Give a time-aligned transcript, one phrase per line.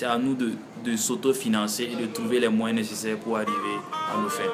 [0.00, 0.52] C'est à nous de,
[0.84, 3.50] de s'autofinancer et de trouver les moyens nécessaires pour arriver
[3.90, 4.44] à nos fins.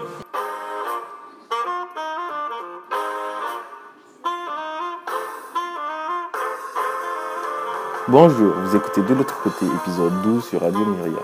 [8.09, 11.21] Bonjour, vous écoutez de l'autre côté, épisode 12 sur Radio Myria.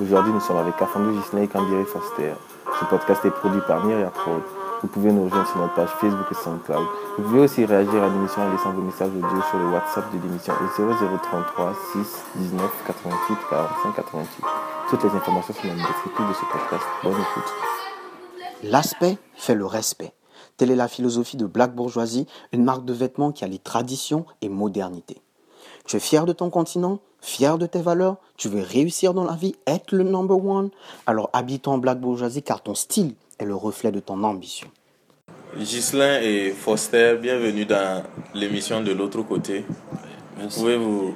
[0.00, 2.34] Aujourd'hui, nous sommes avec Afando Gislain et Cambiri Foster.
[2.78, 4.63] Ce podcast est produit par Myria Prod.
[4.84, 6.86] Vous pouvez nous rejoindre sur notre page Facebook et SoundCloud.
[7.16, 10.18] Vous pouvez aussi réagir à l'émission en laissant vos messages audio sur le WhatsApp de
[10.22, 14.28] l'émission au 0033 6 19 88 45 88.
[14.90, 16.84] Toutes les informations sont dans le descriptif de ce podcast.
[17.02, 17.52] Bonne écoute.
[18.62, 20.12] L'aspect fait le respect.
[20.58, 24.50] Telle est la philosophie de Black Bourgeoisie, une marque de vêtements qui allie tradition et
[24.50, 25.16] modernité.
[25.86, 29.34] Tu es fier de ton continent, fier de tes valeurs, tu veux réussir dans la
[29.34, 30.68] vie, être le number one,
[31.06, 34.68] alors habite en Black Bourgeoisie car ton style est le reflet de ton ambition.
[35.56, 38.02] Ghislain et Foster, bienvenue dans
[38.34, 39.64] l'émission de l'autre côté.
[40.36, 41.14] Vous pouvez vous,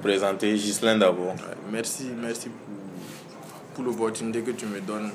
[0.00, 1.34] présenter, Ghislain d'abord?
[1.70, 5.10] Merci, merci pour, pour l'opportunité que tu me donnes.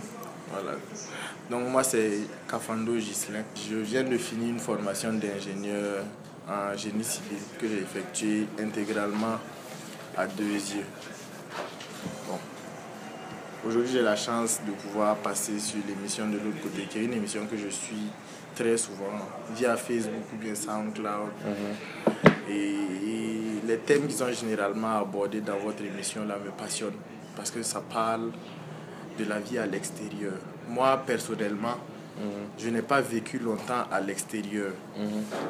[0.52, 0.78] Voilà.
[1.50, 2.12] Donc moi c'est
[2.50, 3.44] Kafando Gislain.
[3.70, 6.04] Je viens de finir une formation d'ingénieur
[6.48, 9.38] en génie civil que j'ai effectuée intégralement
[10.18, 10.86] à deux yeux.
[12.28, 12.38] Bon.
[13.66, 17.14] Aujourd'hui j'ai la chance de pouvoir passer sur l'émission de l'autre côté, qui est une
[17.14, 18.12] émission que je suis
[18.56, 19.06] très souvent
[19.56, 21.30] via Facebook ou bien SoundCloud.
[22.48, 26.94] Et, et les thèmes qui sont généralement abordés dans votre émission là me passionnent
[27.36, 28.30] parce que ça parle
[29.18, 30.34] de la vie à l'extérieur.
[30.70, 31.78] Moi, personnellement,
[32.60, 34.74] je n'ai pas vécu longtemps à l'extérieur,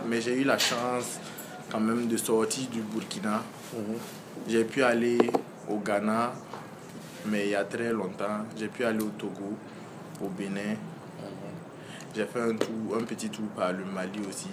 [0.07, 1.19] mais j'ai eu la chance
[1.69, 3.41] quand même de sortir du Burkina.
[4.47, 5.17] J'ai pu aller
[5.69, 6.31] au Ghana,
[7.27, 8.45] mais il y a très longtemps.
[8.57, 9.53] J'ai pu aller au Togo,
[10.21, 10.75] au Bénin.
[12.15, 14.49] J'ai fait un, un petit tour par le Mali aussi,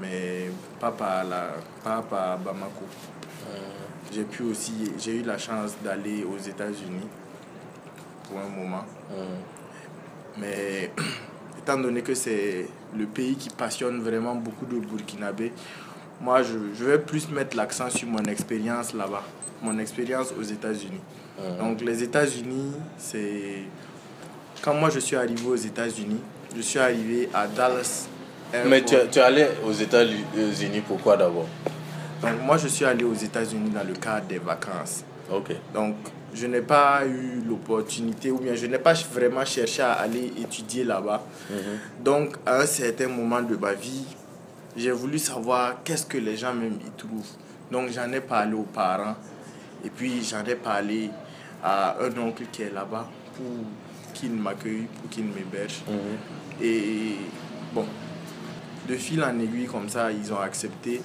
[0.00, 0.50] mais
[0.80, 1.50] pas par, la,
[1.84, 2.86] pas par Bamako.
[4.12, 7.06] J'ai pu aussi, j'ai eu la chance d'aller aux États-Unis
[8.24, 8.84] pour un moment.
[10.38, 10.90] Mais
[11.58, 15.52] étant donné que c'est le pays qui passionne vraiment beaucoup de Burkinabés,
[16.20, 19.22] moi je, je vais plus mettre l'accent sur mon expérience là-bas,
[19.62, 21.00] mon expérience aux États-Unis.
[21.58, 23.62] Donc les États-Unis, c'est...
[24.62, 26.20] Quand moi je suis arrivé aux États-Unis,
[26.56, 28.08] je suis arrivé à Dallas.
[28.66, 31.46] Mais tu, tu es allé aux États-Unis pourquoi d'abord?
[32.22, 35.04] Donc moi je suis allé aux États-Unis dans le cadre des vacances.
[35.30, 35.52] Ok.
[35.74, 35.94] Donc,
[36.34, 40.84] je n'ai pas eu l'opportunité ou bien je n'ai pas vraiment cherché à aller étudier
[40.84, 41.22] là-bas.
[42.02, 44.04] Donc, à un certain moment de ma vie,
[44.76, 47.26] j'ai voulu savoir qu'est-ce que les gens même y trouvent.
[47.70, 49.16] Donc, j'en ai parlé aux parents
[49.84, 51.10] et puis j'en ai parlé
[51.62, 55.82] à un oncle qui est là-bas pour qu'il m'accueille, pour qu'il m'héberge.
[56.60, 57.16] Et
[57.72, 57.86] bon,
[58.88, 61.00] de fil en aiguille comme ça, ils ont accepté.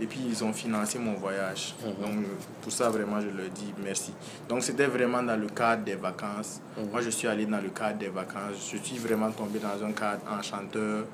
[0.00, 1.74] Et puis ils ont financé mon voyage.
[1.84, 4.12] Donc euh, pour ça vraiment je leur dis merci.
[4.48, 6.60] Donc c'était vraiment dans le cadre des vacances.
[6.92, 8.70] Moi je suis allé dans le cadre des vacances.
[8.72, 11.04] Je suis vraiment tombé dans un cadre enchanteur.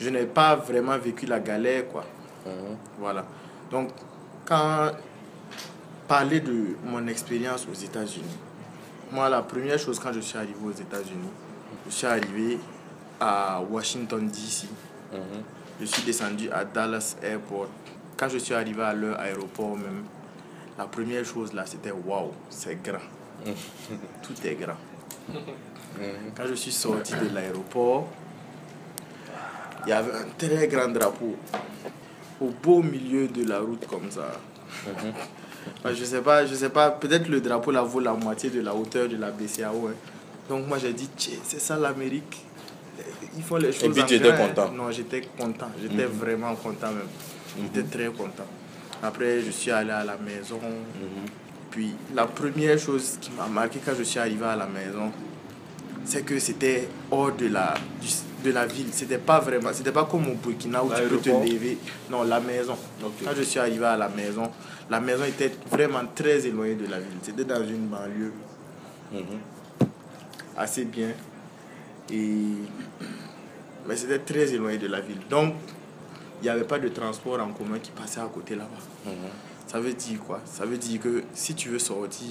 [0.00, 2.04] Je n'ai pas vraiment vécu la galère quoi.
[2.98, 3.24] Voilà.
[3.70, 3.90] Donc
[4.44, 4.90] quand
[6.08, 8.36] parler de mon expérience aux États-Unis.
[9.12, 11.28] Moi la première chose quand je suis arrivé aux États-Unis,
[11.86, 12.58] je suis arrivé
[13.20, 14.66] à Washington DC.
[15.80, 17.68] Je suis descendu à Dallas Airport.
[18.16, 20.04] Quand je suis arrivé à leur aéroport même,
[20.78, 22.98] la première chose là, c'était waouh, c'est grand.
[24.22, 24.76] Tout est grand.
[26.36, 28.08] Quand je suis sorti de l'aéroport,
[29.86, 31.36] il y avait un très grand drapeau
[32.40, 34.28] au beau milieu de la route comme ça.
[34.86, 35.08] Enfin,
[35.94, 38.74] je sais pas, je sais pas, peut-être le drapeau là vaut la moitié de la
[38.74, 39.88] hauteur de la BCAO.
[39.88, 39.94] hein.
[40.48, 41.08] Donc moi j'ai dit,
[41.44, 42.44] c'est ça l'Amérique.
[43.36, 44.36] Ils font les choses puis en tu étais hein.
[44.48, 44.70] content.
[44.72, 47.08] Non, j'étais content, j'étais vraiment content même.
[47.74, 48.46] J'étais très content.
[49.02, 50.58] Après, je suis allé à la maison.
[51.70, 55.10] Puis la première chose qui m'a marqué quand je suis arrivé à la maison,
[56.04, 58.06] c'est que c'était hors de la, du-
[58.44, 58.88] de la ville.
[58.92, 61.78] C'était pas vraiment, c'était pas comme au Burkina où tu peux te lever.
[62.10, 62.76] Non, la maison.
[63.00, 64.50] Quand je suis arrivé à la maison,
[64.90, 67.18] la maison était vraiment très éloignée de la ville.
[67.22, 68.32] C'était dans une banlieue
[70.56, 71.12] assez bien.
[72.12, 72.28] Et...
[73.88, 75.20] Mais c'était très éloigné de la ville.
[75.28, 75.54] Donc,
[76.40, 79.12] il n'y avait pas de transport en commun qui passait à côté là-bas.
[79.66, 80.40] Ça veut dire quoi?
[80.44, 82.28] Ça veut dire que si tu veux sortir,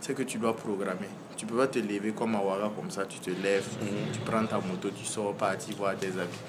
[0.00, 1.08] c'est que tu dois programmer.
[1.36, 3.68] Tu peux pas te lever comme à Ouaga comme ça, tu te lèves,
[4.12, 6.40] tu prends ta moto, tu sors, partir voir des amis.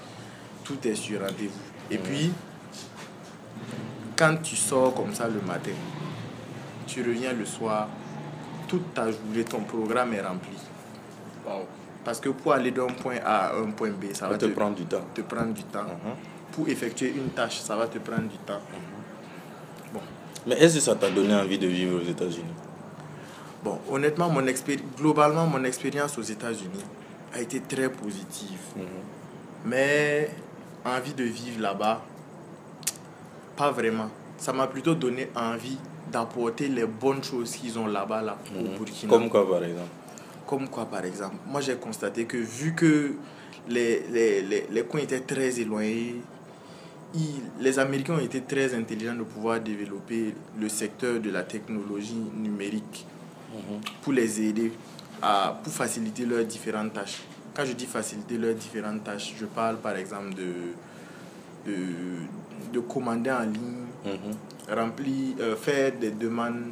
[0.63, 1.59] Tout est sur rendez-vous.
[1.91, 2.31] Et puis,
[4.15, 5.71] quand tu sors comme ça le matin,
[6.85, 7.87] tu reviens le soir,
[8.67, 10.57] toute ta journée, ton programme est rempli.
[12.03, 14.45] Parce que pour aller d'un point A à un point B, ça Ça va te
[14.45, 15.05] prendre du temps.
[15.13, 15.85] te prendre du temps.
[16.53, 18.61] Pour effectuer une tâche, ça va te prendre du temps.
[20.45, 22.45] Mais est-ce que ça t'a donné envie de vivre aux États-Unis?
[23.67, 24.43] Bon, honnêtement, mon
[24.97, 26.85] globalement, mon expérience aux États-Unis
[27.33, 28.59] a été très positive.
[28.77, 28.83] Mhm.
[29.65, 30.29] Mais
[30.85, 32.01] envie de vivre là-bas,
[33.57, 34.09] pas vraiment.
[34.37, 35.77] Ça m'a plutôt donné envie
[36.09, 39.11] d'apporter les bonnes choses qu'ils ont là-bas, là, au Burkina.
[39.11, 39.89] Comme quoi, par exemple?
[40.45, 43.15] Comme quoi, par exemple Moi, j'ai constaté que vu que
[43.67, 46.21] les, les, les, les coins étaient très éloignés,
[47.13, 52.15] ils- les Américains ont été très intelligents de pouvoir développer le secteur de la technologie
[52.33, 53.05] numérique
[54.01, 54.71] pour les aider,
[55.21, 57.19] à, pour faciliter leurs différentes tâches.
[57.55, 60.53] Quand je dis faciliter leurs différentes tâches, je parle par exemple de,
[61.65, 61.75] de,
[62.73, 64.75] de commander en ligne, Mhm.
[64.77, 66.65] remplir, euh, faire des demandes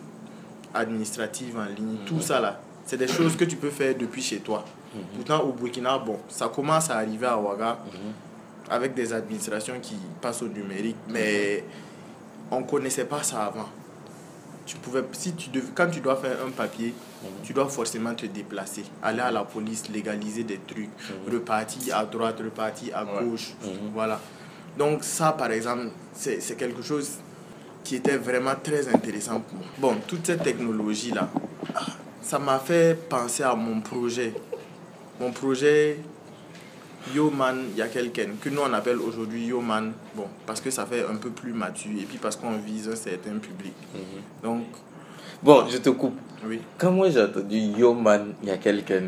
[0.73, 4.39] administratives en ligne, tout ça là, c'est des choses que tu peux faire depuis chez
[4.39, 4.63] toi.
[5.15, 7.77] Pourtant, au Burkina, bon, ça commence à arriver à Ouaga
[8.69, 11.63] avec des administrations qui passent au numérique, mais
[12.51, 13.67] on ne connaissait pas ça avant.
[14.65, 16.93] Tu pouvais, si tu dev- quand tu dois faire un papier,
[17.43, 20.89] tu dois forcément te déplacer, aller à la police, légaliser des trucs,
[21.31, 23.53] repartir à droite, repartir à gauche.
[23.93, 24.19] Voilà.
[24.77, 27.11] Donc ça, par exemple, c'est c'est quelque chose
[27.83, 29.67] qui était vraiment très intéressant pour moi.
[29.77, 31.29] Bon, toute cette technologie-là,
[32.21, 34.33] ça m'a fait penser à mon projet.
[35.19, 35.99] Mon projet
[37.13, 40.85] Yoman, il y a quelqu'un que nous on appelle aujourd'hui Yoman, bon, parce que ça
[40.85, 43.73] fait un peu plus mature et puis parce qu'on vise un certain public.
[44.43, 44.63] Donc,
[45.43, 46.17] Bon, je te coupe.
[46.47, 46.59] oui.
[46.77, 49.03] Quand moi j'ai entendu Yo Man, il y a quelqu'un,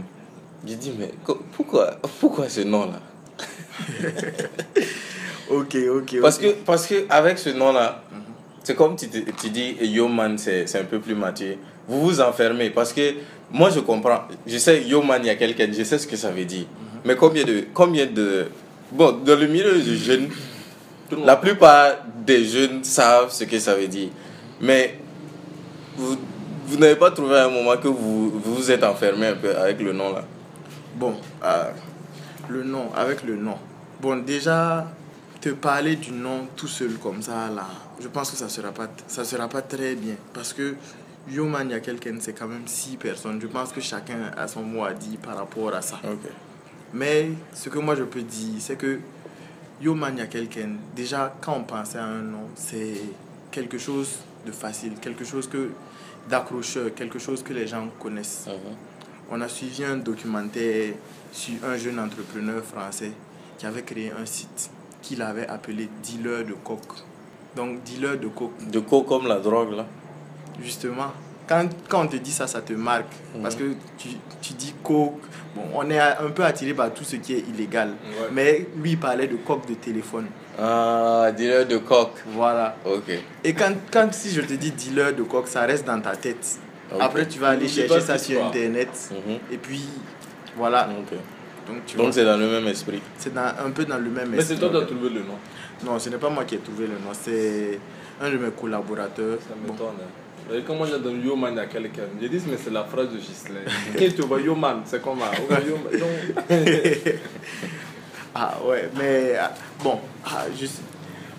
[0.65, 1.11] j'ai dit, mais
[1.53, 2.99] pourquoi, pourquoi ce nom-là?
[5.49, 6.17] Ok, ok.
[6.21, 8.03] parce que, parce que avec ce nom-là,
[8.63, 11.55] c'est comme tu, tu dis Yo Man, c'est un peu plus mature.
[11.87, 13.13] Vous vous enfermez parce que
[13.49, 14.23] moi je comprends.
[14.45, 16.65] Je sais Yo Man, il y a quelqu'un, je sais ce que ça veut dire.
[17.05, 17.65] Mais combien de.
[17.73, 18.47] Combien de
[18.91, 20.29] bon, dans le milieu des jeunes,
[21.23, 24.09] la plupart des jeunes savent ce que ça veut dire.
[24.61, 24.99] Mais
[25.95, 26.17] vous,
[26.65, 29.93] vous n'avez pas trouvé un moment que vous vous êtes enfermé un peu avec le
[29.93, 30.23] nom là?
[30.95, 31.71] Bon, euh,
[32.49, 33.57] le nom, avec le nom.
[34.01, 34.87] Bon, déjà,
[35.39, 37.67] te parler du nom tout seul comme ça, là,
[37.99, 40.15] je pense que ça sera pas, ça sera pas très bien.
[40.33, 40.75] Parce que
[41.29, 43.39] Yoman, il y a quelqu'un, c'est quand même six personnes.
[43.41, 45.99] Je pense que chacun a son mot à dire par rapport à ça.
[46.03, 46.29] Ok.
[46.93, 48.99] Mais ce que moi je peux dire, c'est que
[49.81, 50.69] Yoman, il y a quelqu'un.
[50.95, 52.95] Déjà, quand on pensait à un nom, c'est
[53.51, 55.69] quelque chose de facile, quelque chose que
[56.29, 58.47] d'accrocheur, quelque chose que les gens connaissent.
[59.29, 60.93] On a suivi un documentaire
[61.31, 63.11] sur un jeune entrepreneur français
[63.57, 67.03] qui avait créé un site qu'il avait appelé Dealer de coke.
[67.55, 69.85] Donc, dealer de coke, De quoi comme la drogue là
[70.61, 71.11] justement,
[71.47, 73.11] quand, quand on te dit ça, ça te marque.
[73.41, 73.63] Parce que
[73.97, 74.09] tu,
[74.41, 75.21] tu dis coke,
[75.55, 77.89] bon, on est un peu attiré par tout ce qui est illégal.
[77.89, 78.27] Ouais.
[78.31, 80.27] Mais lui, il parlait de coke de téléphone.
[80.59, 82.17] Ah, dealer de coque.
[82.27, 82.75] Voilà.
[82.85, 83.11] Ok.
[83.43, 86.59] Et quand, quand si je te dis dealer de coke, ça reste dans ta tête.
[86.99, 88.45] Après, tu vas aller chercher ça sur.
[88.45, 88.89] Internet.
[89.11, 89.37] Mhm.
[89.51, 89.83] Et puis,
[90.55, 90.87] voilà.
[90.99, 91.17] Ok.
[91.97, 93.01] Donc, c'est dans le même esprit.
[93.17, 94.69] c'est dans- un peu dans le même Mais c'est esprit.
[94.69, 95.35] toi qui as trouvé le nom.
[95.85, 97.77] Non, ce n'est pas moi qui ai trouvé le nom, c'est
[98.21, 99.37] un de mes collaborateurs.
[99.41, 99.73] Ça Bon.
[99.73, 99.87] m'étonne.
[99.99, 100.09] hein.
[100.53, 103.09] Et Quand moi j'ai donné Yo Man à quelqu'un, j'ai dit mais c'est la phrase
[103.09, 103.61] de Gislain.
[103.93, 105.29] Quand il te voit Yo Man, c'est Yo Man.
[105.99, 106.49] Donc,
[108.39, 109.51] Ah ouais, mais ah,
[109.83, 110.81] bon, ah, juste,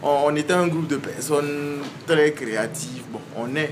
[0.03, 3.05] on, on était un groupe de personnes très créatives.
[3.13, 3.71] Bon, on est.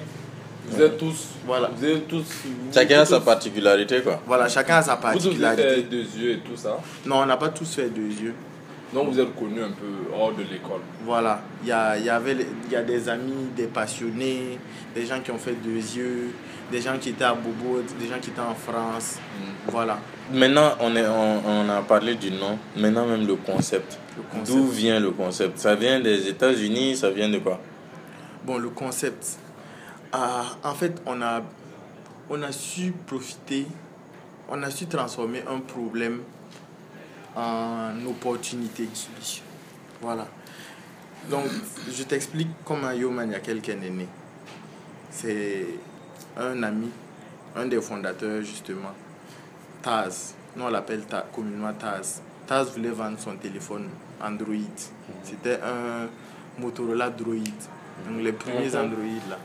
[0.68, 1.28] Vous êtes tous.
[1.44, 1.70] Voilà.
[1.76, 2.24] Vous êtes tous.
[2.72, 4.20] Chacun a tous- sa particularité quoi.
[4.26, 5.62] Voilà, chacun a sa tous vous particularité.
[5.62, 6.78] fait deux yeux et tout ça.
[7.04, 8.34] Non, on n'a pas tous fait deux yeux.
[8.94, 10.80] Donc vous êtes connus un peu hors de l'école.
[11.04, 12.36] Voilà, il y a, il y avait
[12.70, 14.58] y a des amis, des passionnés,
[14.94, 16.30] des gens qui ont fait deux yeux,
[16.70, 19.18] des gens qui étaient à Bobo, des gens qui étaient en France.
[19.68, 19.98] Voilà,
[20.32, 23.98] Maintenant on, est, on, on a parlé du nom, maintenant même le concept.
[24.16, 24.46] le concept.
[24.56, 25.58] D'où vient le concept?
[25.58, 27.60] Ça vient des États-Unis, ça vient de quoi?
[28.44, 29.38] Bon, le concept.
[30.12, 31.42] Ah, en fait, on a,
[32.30, 33.66] on a su profiter,
[34.48, 36.20] on a su transformer un problème
[37.36, 38.88] en opportunité.
[40.00, 40.26] Voilà.
[41.30, 41.44] Donc,
[41.92, 44.06] je t'explique comment Yoman quelqu'un est né.
[45.10, 45.66] C'est
[46.36, 46.88] un ami,
[47.56, 48.92] un des fondateurs justement,
[49.82, 50.34] Taz.
[50.56, 52.22] Nous, on l'appelle Ta- communément Taz.
[52.46, 53.88] Taz voulait vendre son téléphone
[54.22, 54.56] Android.
[55.24, 56.08] C'était un
[56.60, 57.42] Motorola Droid.
[58.08, 58.74] Donc, les premiers.
[58.76, 59.38] Android là.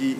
[0.00, 0.16] Et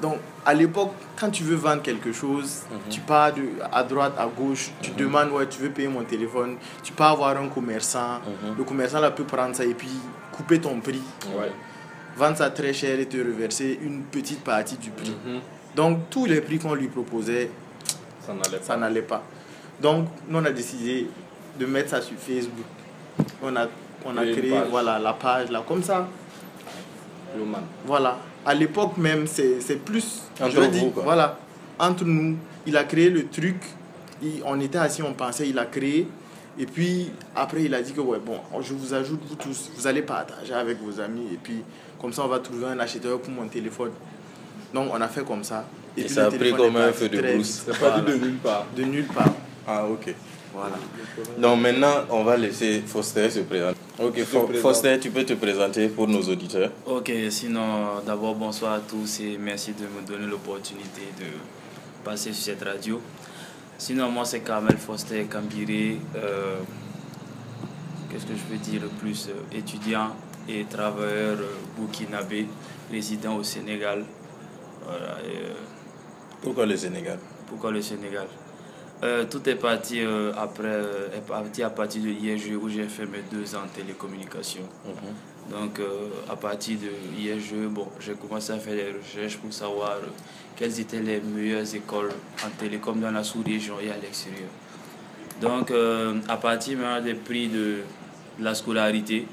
[0.00, 3.42] donc, à l'époque, quand tu veux vendre quelque chose, tu pars de,
[3.72, 7.36] à droite, à gauche, tu demandes, ouais, tu veux payer mon téléphone, tu peux avoir
[7.36, 8.20] un commerçant,
[8.56, 9.90] le commerçant là peut prendre ça et puis
[10.32, 11.02] couper ton prix,
[11.38, 11.52] Ouais.
[12.16, 15.14] vendre ça très cher et te reverser une petite partie du prix.
[15.26, 15.40] Mhm.
[15.76, 17.50] Donc, tous les prix qu'on lui proposait,
[18.62, 19.22] Ça n'allait pas.
[19.80, 21.08] Donc, nous, on a décidé
[21.58, 22.66] de mettre ça sur Facebook.
[23.42, 23.66] On a,
[24.04, 24.68] on a créé page.
[24.70, 26.06] voilà, la page là, comme ça.
[27.86, 28.18] Voilà.
[28.46, 30.22] À l'époque même, c'est c'est plus.
[30.40, 31.02] Entre je veux vous, dire, quoi.
[31.04, 31.38] Voilà.
[31.78, 33.56] entre nous, il a créé le truc.
[34.22, 36.06] il- on était assis, on pensait, il a créé.
[36.58, 39.86] Et puis après, il a dit que ouais, bon, je vous ajoute vous tous, vous
[39.86, 41.26] allez partager avec vos amis.
[41.32, 41.62] Et puis
[42.00, 43.92] comme ça, on va trouver un acheteur pour mon téléphone.
[44.74, 45.64] Donc on a fait comme ça.
[45.96, 47.62] Et puis, ça a pris comme un feu de brousse.
[47.66, 48.66] C'est pas de nulle part.
[48.76, 49.32] De nulle part.
[49.66, 50.14] Ah, ok.
[50.54, 50.76] Voilà.
[51.38, 53.78] Donc maintenant, on va laisser Foster se présenter.
[53.98, 54.18] Ok.
[54.60, 56.70] Foster, tu peux te présenter pour nos auditeurs.
[56.86, 61.26] Ok, sinon, d'abord, bonsoir à tous et merci de me donner l'opportunité de
[62.04, 63.00] passer sur cette radio.
[63.78, 65.98] Sinon, moi, c'est Carmel Foster Cambiré.
[66.16, 66.56] euh,
[68.10, 70.08] Qu'est-ce que je peux dire le plus euh, Étudiant
[70.48, 72.46] et travailleur euh, burkinabé,
[72.90, 74.04] résident au Sénégal.
[74.84, 75.52] Voilà, et, euh,
[76.42, 77.18] Pourquoi le Sénégal?
[77.46, 78.26] pourquoi le Sénégal?
[79.02, 82.84] Euh, Tout est parti, euh, après, euh, est parti à partir de l'IEG où j'ai
[82.84, 84.62] fait mes deux ans en télécommunication.
[85.50, 89.96] Donc, euh, à partir de IEG, bon, j'ai commencé à faire des recherches pour savoir
[90.54, 92.10] quelles étaient les meilleures écoles
[92.44, 94.50] en télécom dans la sous-région et à l'extérieur.
[95.40, 95.72] Donc,
[96.28, 97.78] à partir maintenant des prix de
[98.38, 99.26] la scolarité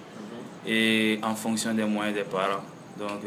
[0.66, 2.64] et en fonction des moyens des parents.
[2.98, 3.22] Donc,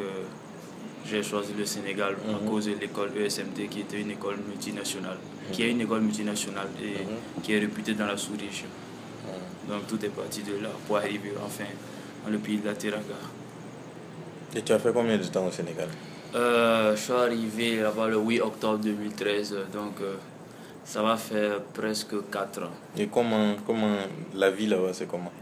[1.10, 5.16] j'ai choisi le Sénégal à cause de l'école ESMT qui était une école multinationale,
[5.52, 8.68] qui est une école multinationale et qui est réputée dans la sous-région.
[9.68, 11.64] Donc, tout est parti de là pour arriver enfin
[12.24, 13.18] dans le pays de la Teranga.
[14.54, 15.88] Et tu as fait combien de temps au Sénégal?
[16.34, 20.14] Euh, je suis arrivé là-bas le 8 octobre 2013, donc euh,
[20.84, 22.66] ça va faire presque 4 ans.
[22.96, 23.96] Et comment, comment
[24.34, 25.32] la vie là-bas, c'est comment?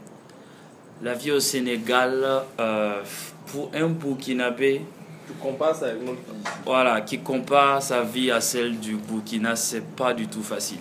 [1.02, 2.24] La vie au Sénégal,
[2.58, 3.02] euh,
[3.46, 4.82] pour un Burkinabé,
[5.28, 6.36] Tu compares ça avec notre pays.
[6.64, 10.78] voilà, qui compare sa vie à celle du Burkina, c'est pas du tout facile.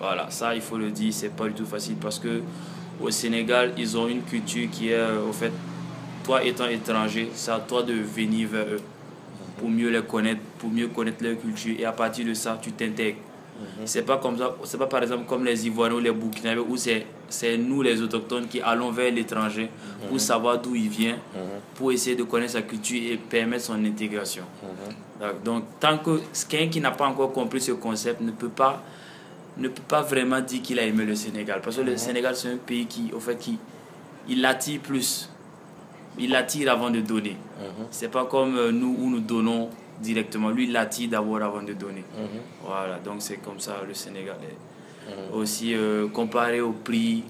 [0.00, 2.42] Voilà, ça il faut le dire, c'est pas du tout facile parce que
[3.00, 5.52] au Sénégal, ils ont une culture qui est, euh, au fait,
[6.24, 8.80] toi étant étranger, c'est à toi de venir vers eux
[9.58, 12.72] pour mieux les connaître, pour mieux connaître leur culture et à partir de ça, tu
[12.72, 13.18] t'intègres.
[13.84, 16.76] C'est pas comme ça, c'est pas par exemple comme les Ivoiriens ou les Burkinabés où
[16.76, 19.68] c'est c'est nous les autochtones qui allons vers l'étranger
[20.08, 21.16] pour savoir d'où il vient,
[21.74, 24.44] pour essayer de connaître sa culture et permettre son intégration.
[25.20, 28.82] Donc, Donc, tant que quelqu'un qui n'a pas encore compris ce concept ne peut pas
[29.56, 32.48] ne peut pas vraiment dire qu'il a aimé le Sénégal parce que le Sénégal c'est
[32.52, 33.58] un pays qui au fait qui
[34.28, 35.28] il attire plus.
[36.18, 37.36] Il attire avant de donner.
[37.90, 39.70] C'est pas comme euh, nous où nous donnons
[40.00, 40.50] directement.
[40.50, 42.04] Lui, il attire d'abord avant de donner.
[42.64, 43.94] Voilà, donc c'est comme ça le
[45.08, 45.32] Sénégalais.
[45.32, 47.24] Aussi, euh, comparé au prix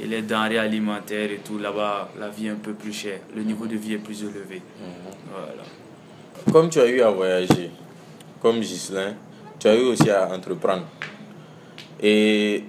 [0.00, 3.20] et les denrées alimentaires et tout, là-bas, la vie est un peu plus chère.
[3.34, 4.62] Le niveau de vie est plus élevé.
[5.30, 5.62] Voilà.
[6.52, 7.70] Comme tu as eu à voyager,
[8.40, 9.14] comme Ghislain,
[9.58, 10.86] tu as eu aussi à entreprendre.
[12.00, 12.64] Et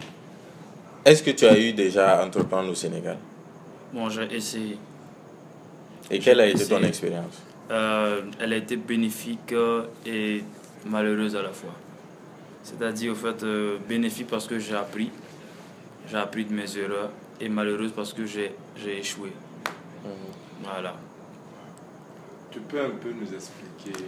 [1.06, 3.18] est-ce que tu as eu déjà à entreprendre au Sénégal?
[3.92, 4.78] Bon, j'ai essayé.
[6.12, 7.42] Et quelle a été ton expérience?
[7.72, 10.44] Euh, elle a été bénéfique euh, et
[10.86, 11.72] malheureuse à la fois.
[12.64, 15.12] C'est-à-dire, au fait, euh, bénéfique parce que j'ai appris.
[16.10, 17.10] J'ai appris de mes erreurs.
[17.40, 19.32] Et malheureuse parce que j'ai j'ai échoué.
[20.64, 20.96] Voilà.
[22.52, 24.06] Tu peux un peu nous expliquer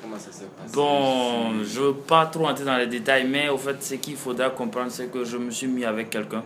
[0.00, 3.48] comment ça s'est passé Bon, je ne veux pas trop entrer dans les détails, mais
[3.48, 6.42] au fait, ce qu'il faudra comprendre, c'est que je me suis mis avec quelqu'un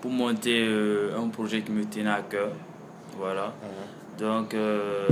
[0.00, 2.50] pour monter euh, un projet qui me tenait à cœur.
[3.18, 3.54] Voilà.
[4.18, 5.08] Donc, euh,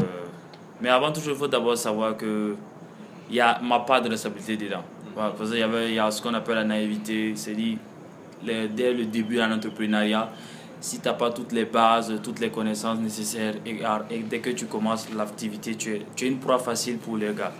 [0.80, 2.54] mais avant tout, il faut d'abord savoir que
[3.30, 4.84] il y a ma part de responsabilité dedans.
[5.14, 7.78] Voilà, parce qu'il y avait il y a ce qu'on appelle la naïveté, c'est-à-dire
[8.44, 10.30] dès le début en entrepreneuriat,
[10.80, 14.50] si tu n'as pas toutes les bases, toutes les connaissances nécessaires, et, et dès que
[14.50, 17.52] tu commences l'activité, tu es, tu es une proie facile pour les gars.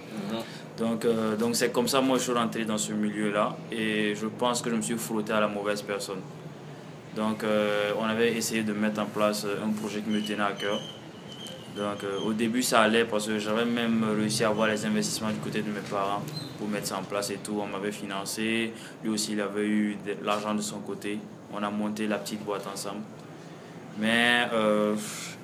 [0.79, 4.27] Donc, euh, donc c'est comme ça, moi, je suis rentré dans ce milieu-là et je
[4.27, 6.21] pense que je me suis frotté à la mauvaise personne.
[7.15, 10.53] Donc, euh, on avait essayé de mettre en place un projet qui me tenait à
[10.53, 10.81] cœur.
[11.77, 15.31] Donc, euh, au début, ça allait parce que j'avais même réussi à avoir les investissements
[15.31, 16.23] du côté de mes parents
[16.59, 17.59] pour mettre ça en place et tout.
[17.63, 18.73] On m'avait financé.
[19.03, 21.19] Lui aussi, il avait eu de l'argent de son côté.
[21.53, 23.01] On a monté la petite boîte ensemble.
[23.99, 24.95] Mais euh,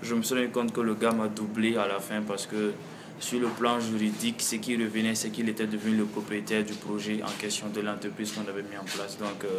[0.02, 2.72] je me suis rendu compte que le gars m'a doublé à la fin parce que
[3.20, 7.20] sur le plan juridique, ce qui revenait, c'est qu'il était devenu le propriétaire du projet
[7.22, 9.18] en question de l'entreprise qu'on avait mis en place.
[9.18, 9.58] Donc, euh,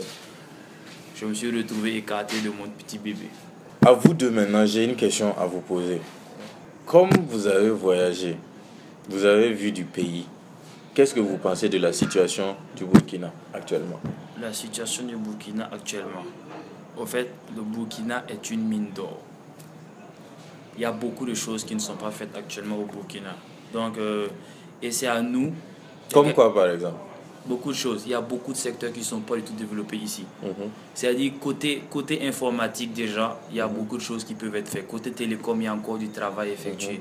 [1.15, 3.27] je me suis retrouvé écarté de mon petit bébé.
[3.85, 5.99] À vous deux maintenant, j'ai une question à vous poser.
[6.89, 8.35] Comme vous avez voyagé,
[9.09, 10.25] vous avez vu du pays,
[10.95, 13.99] qu'est-ce que vous pensez de la situation du Burkina actuellement?
[14.41, 16.23] La situation du Burkina actuellement.
[16.97, 19.19] Au fait, le Burkina est une mine d'or.
[20.77, 23.35] Il y a beaucoup de choses qui ne sont pas faites actuellement au Burkina.
[23.71, 24.27] Donc, euh,
[24.81, 25.53] et c'est à nous.
[26.11, 26.97] Comme quoi par exemple?
[27.45, 28.03] Beaucoup de choses.
[28.05, 30.25] Il y a beaucoup de secteurs qui ne sont pas du tout développés ici.
[30.43, 30.69] Mhm.
[30.93, 34.87] C'est-à-dire, côté, côté informatique, déjà, il y a beaucoup de choses qui peuvent être faites.
[34.87, 36.99] Côté télécom, il y a encore du travail effectué.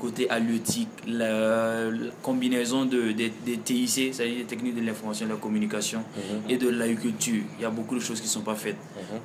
[0.00, 5.28] Côté halieutique, la, la combinaison de, des des TIC, c'est-à-dire les techniques de l'information et
[5.28, 6.02] de la communication,
[6.48, 8.76] et de l'agriculture, il y a beaucoup de choses qui ne sont pas faites.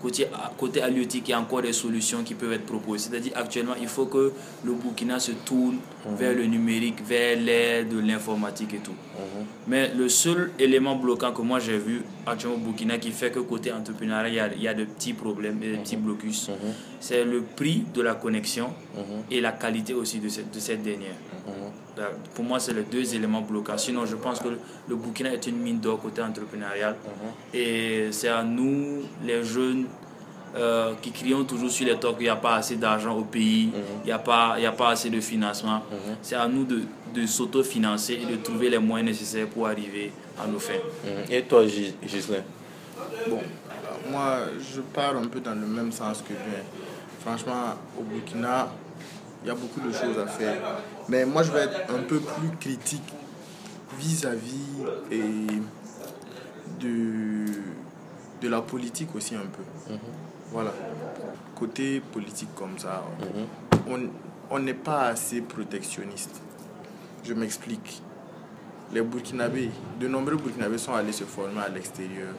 [0.02, 0.28] Côté,
[0.58, 3.10] côté halieutique, il y a encore des solutions qui peuvent être proposées.
[3.10, 4.32] C'est-à-dire, actuellement, il faut que
[4.64, 5.78] le Burkina se tourne
[6.18, 8.96] vers le numérique, vers l'ère de l'informatique et tout.
[9.68, 13.40] Mais le seul élément bloquant que moi j'ai vu actuellement au Burkina qui fait que
[13.40, 16.50] côté entrepreneuriat, il y a, il y a de petits problèmes et des petits blocus,
[17.00, 18.70] c'est le prix de la connexion
[19.30, 21.16] et la qualité aussi de cette, de cette dernière.
[22.34, 23.78] Pour moi, c'est les deux éléments bloquants.
[23.78, 24.48] Sinon, je pense que
[24.88, 26.96] le Burkina est une mine d'or côté entrepreneurial.
[27.54, 29.86] Et c'est à nous, les jeunes,
[30.56, 33.70] euh, qui crions toujours sur les toits qu'il n'y a pas assez d'argent au pays,
[34.04, 35.82] il n'y a, a pas assez de financement.
[36.22, 36.82] C'est à nous de,
[37.14, 40.74] de s'autofinancer et de trouver les moyens nécessaires pour arriver à nos fins.
[41.04, 41.32] Mhm.
[41.32, 42.44] Et toi, Gis- Ghislain?
[43.30, 43.42] Bon,
[44.12, 46.40] moi, je pars un peu dans le même sens que lui.
[47.26, 48.72] Franchement, au Burkina,
[49.44, 50.56] il y a beaucoup de choses à faire.
[51.10, 53.04] Mais moi, je vais être un peu plus critique
[53.98, 55.22] vis-à-vis et
[56.80, 57.46] de,
[58.42, 59.94] de la politique aussi un peu.
[60.52, 60.74] Voilà.
[61.56, 63.04] Côté politique comme ça,
[63.88, 64.10] on
[64.54, 66.42] on n'est pas assez protectionniste.
[67.24, 68.02] Je m'explique.
[68.94, 69.70] Les Burkinabés,
[70.00, 72.34] de nombreux Burkinabés sont allés se former à l'extérieur,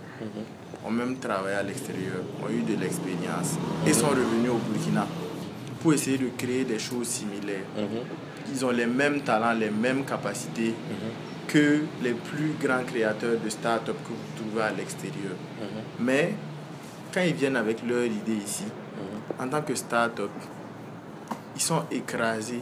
[0.84, 3.56] ont même travaillé à l'extérieur, ont eu de l'expérience
[3.86, 5.06] et sont revenus au Burkina
[5.80, 7.64] pour essayer de créer des choses similaires.
[8.52, 10.74] Ils ont les mêmes talents, les mêmes capacités
[11.48, 15.36] que les plus grands créateurs de start-up que vous trouvez à l'extérieur.
[15.98, 16.34] Mais
[17.14, 18.64] quand ils viennent avec leur idée ici,
[19.40, 20.30] en tant que start-up,
[21.56, 22.60] ils sont écrasés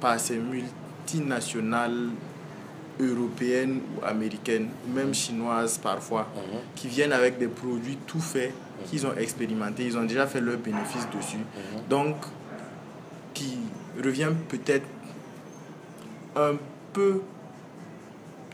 [0.00, 2.10] par ces multinationales
[3.00, 6.28] européennes ou américaines, ou même chinoises parfois,
[6.74, 8.52] qui viennent avec des produits tout faits
[8.86, 11.38] qu'ils ont expérimentés, ils ont déjà fait leur bénéfice dessus.
[11.88, 12.16] Donc,
[13.32, 13.58] qui
[14.02, 14.86] revient peut-être
[16.36, 16.54] un
[16.92, 17.20] peu,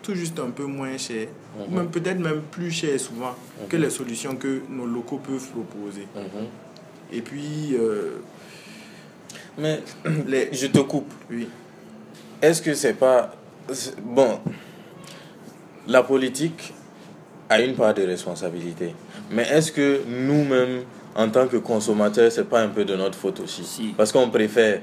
[0.02, 1.28] tout juste un peu moins cher,
[1.58, 3.34] ou même peut-être même plus cher souvent
[3.68, 6.06] que les solutions que nos locaux peuvent proposer.
[7.12, 8.18] Et puis, euh,
[9.58, 9.82] Mais
[10.26, 11.12] les, je te coupe.
[11.30, 11.48] oui.
[12.40, 13.34] Est-ce que c'est pas.
[13.72, 14.40] C'est- Bon,
[15.86, 16.72] la politique
[17.48, 18.94] a une part de responsabilité.
[19.30, 20.82] Mais est-ce que nous-mêmes,
[21.14, 23.64] en tant que consommateurs, c'est pas un peu de notre faute aussi?
[23.64, 23.94] Si.
[23.96, 24.82] Parce qu'on préfère.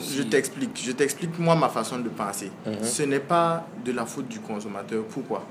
[0.00, 2.50] Je t'explique, je t'explique moi ma façon de penser.
[2.82, 5.04] Ce n'est pas de la faute du consommateur.
[5.04, 5.44] Pourquoi?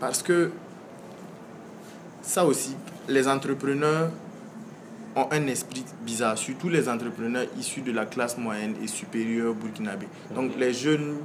[0.00, 0.50] Parce que
[2.22, 2.74] ça aussi,
[3.08, 4.10] les entrepreneurs
[5.14, 10.06] ont un esprit bizarre, surtout les entrepreneurs issus de la classe moyenne et supérieure burkinabé.
[10.34, 11.18] Donc les jeunes,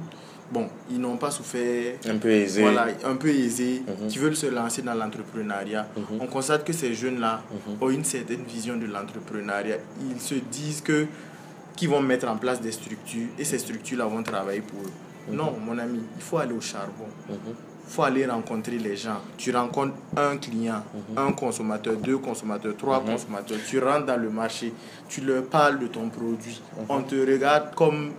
[0.52, 2.60] bon, ils n'ont pas souffert Un peu aisé.
[2.62, 5.88] voilà, un peu aisés, qui veulent se lancer dans l'entrepreneuriat.
[6.20, 7.42] On constate que ces jeunes-là
[7.80, 9.76] ont une certaine vision de l'entrepreneuriat.
[10.10, 11.06] Ils se disent que
[11.76, 15.34] qu'ils vont mettre en place des structures et ces structures-là vont travailler pour eux.
[15.34, 17.06] Non, mon ami, il faut aller au charbon.
[17.30, 19.20] Il faut aller rencontrer les gens.
[19.36, 20.82] Tu rencontres un client,
[21.16, 23.58] un consommateur, deux consommateurs, trois consommateurs.
[23.68, 24.72] Tu rentres dans le marché,
[25.08, 26.60] tu leur parles de ton produit.
[26.88, 28.12] On te regarde comme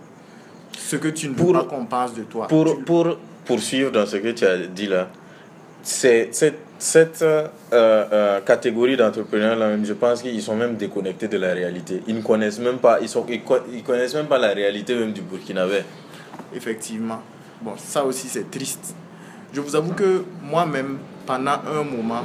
[0.78, 2.46] ce que tu ne veux Pour- pas qu'on pense de toi.
[2.48, 5.08] Pour, Tu- pour poursuivre dans ce que tu as dit là,
[5.82, 11.36] c'est cette, cette euh, euh, catégorie d'entrepreneurs là, je pense qu'ils sont même déconnectés de
[11.38, 12.02] la réalité.
[12.06, 15.20] Ils ne connaissent même pas, ils, sont, ils connaissent même pas la réalité même du
[15.22, 15.82] Burkinabé.
[16.54, 17.20] Effectivement.
[17.60, 18.94] Bon, ça aussi, c'est triste.
[19.52, 22.22] Je vous avoue que moi-même, pendant un moment,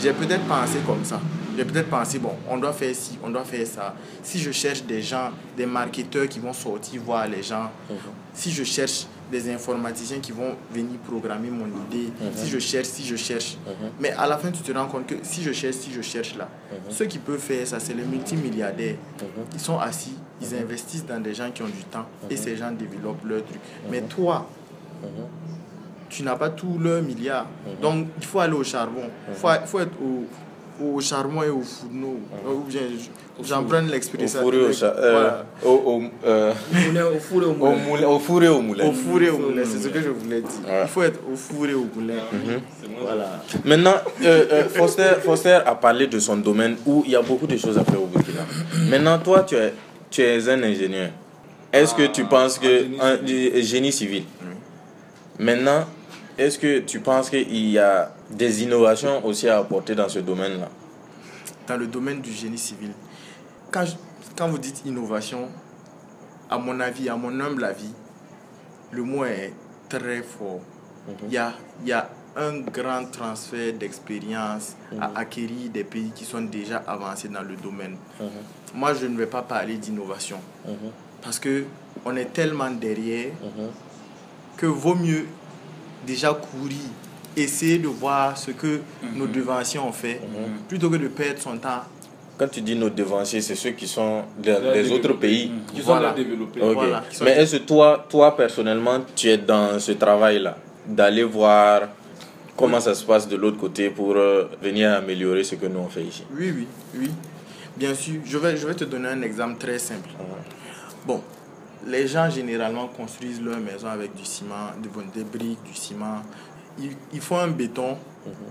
[0.00, 1.20] j'ai peut-être pensé comme ça.
[1.58, 3.92] J'ai peut-être pensé, bon, on doit faire ci, on doit faire ça.
[4.22, 7.72] Si je cherche des gens, des marketeurs qui vont sortir voir les gens,
[8.32, 13.04] si je cherche des informaticiens qui vont venir programmer mon idée, si je cherche, si
[13.04, 13.56] je cherche.
[13.98, 16.36] Mais à la fin, tu te rends compte que si je cherche, si je cherche
[16.36, 16.48] là,
[16.90, 18.94] ceux qui peuvent faire ça, c'est les multimilliardaires.
[19.52, 22.70] Ils sont assis, ils investissent dans des gens qui ont du temps et ces gens
[22.70, 23.58] développent leur truc.
[23.90, 24.48] Mais toi,
[26.08, 27.46] tu n'as pas tout leur milliard.
[27.82, 29.10] Donc, il faut aller au charbon.
[29.28, 30.24] Il faut, il faut être au,
[30.82, 32.18] au charbon et au fourneau.
[32.68, 32.78] Je-
[33.44, 33.80] j'en prends
[34.40, 35.46] four et au, cha- euh, Voilà.
[35.64, 38.06] au, au, euh, Au four et au au moulin.
[38.08, 38.86] au four et au moulin.
[38.86, 40.50] Au four et au moulin, c'est ce que je voulais dire.
[40.82, 42.14] Il faut être au four et au moulin.
[43.00, 43.42] Voilà.
[43.64, 47.46] Maintenant, euh, euh, Foster, Foster a parlé de son domaine où il y a beaucoup
[47.46, 48.40] de choses à faire au Burkina.
[48.90, 49.72] Maintenant, toi, tu es,
[50.10, 51.10] tu es un ingénieur.
[51.72, 52.66] Est-ce que tu penses que.
[52.66, 54.24] génie Un, du- génie civil?
[55.38, 55.84] Maintenant,
[56.38, 60.68] est-ce que tu penses qu'il y a des innovations aussi à apporter dans ce domaine-là?
[61.66, 62.92] Dans le domaine du génie civil,
[63.70, 63.96] quand, je-
[64.36, 65.48] quand vous dites innovation,
[66.48, 67.92] à mon avis, à mon humble avis,
[68.92, 69.52] le mot est
[69.88, 70.60] très fort.
[71.26, 76.24] il y, a, il y a un grand transfert d'expérience à acquérir des pays qui
[76.24, 77.96] sont déjà avancés dans le domaine.
[78.74, 80.38] Moi, je ne vais pas parler d'innovation.
[81.22, 81.64] Parce que
[82.04, 83.32] on est tellement derrière
[84.56, 85.26] que vaut mieux
[86.06, 86.78] déjà courir,
[87.36, 88.80] essayer de voir ce que
[89.14, 90.20] nos devanciers ont fait,
[90.68, 91.82] plutôt que de perdre son temps.
[92.36, 95.50] Quand tu dis nos devanciers, c'est ceux qui sont des, des autres pays.
[95.74, 96.12] Qui sont Voilà.
[96.12, 96.60] déjà développés.
[96.60, 100.56] Voilà, qui sont- Mais est-ce que toi, toi, personnellement, tu es dans ce travail-là
[100.86, 101.88] D'aller voir
[102.56, 105.88] comment ça se passe de l'autre côté pour euh, venir améliorer ce que nous on
[105.88, 106.22] fait ici?
[106.32, 107.10] Oui, oui, oui.
[107.76, 110.08] Bien sûr, je vais, je vais te donner un exemple très simple.
[111.06, 111.20] Bon,
[111.88, 114.70] les gens généralement construisent leur maison avec du ciment,
[115.14, 116.22] des, briques, du ciment.
[116.78, 117.96] Ils, ils font un béton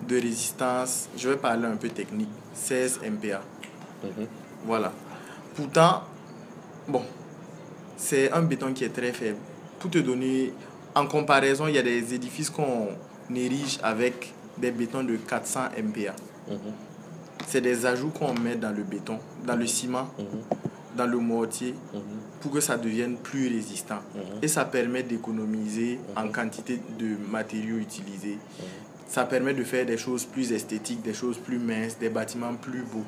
[0.07, 3.41] de résistance, je vais parler un peu technique, 16 MPa.
[4.65, 4.91] Voilà.
[5.55, 6.03] Pourtant,
[6.87, 7.03] bon,
[7.95, 9.37] c'est un béton qui est très faible.
[9.79, 10.53] Pour te donner,
[10.95, 12.89] en comparaison, il y a des édifices qu'on
[13.33, 16.15] érige avec des bétons de 400 MPa.
[17.47, 20.09] C'est des ajouts qu'on met dans le béton, dans le ciment,
[20.95, 21.75] dans le mortier,
[22.41, 23.99] pour que ça devienne plus résistant.
[24.41, 28.37] Et ça permet d'économiser en quantité de matériaux utilisés.
[29.07, 32.81] Ça permet de faire des choses plus esthétiques, des choses plus minces, des bâtiments plus
[32.81, 33.05] beaux.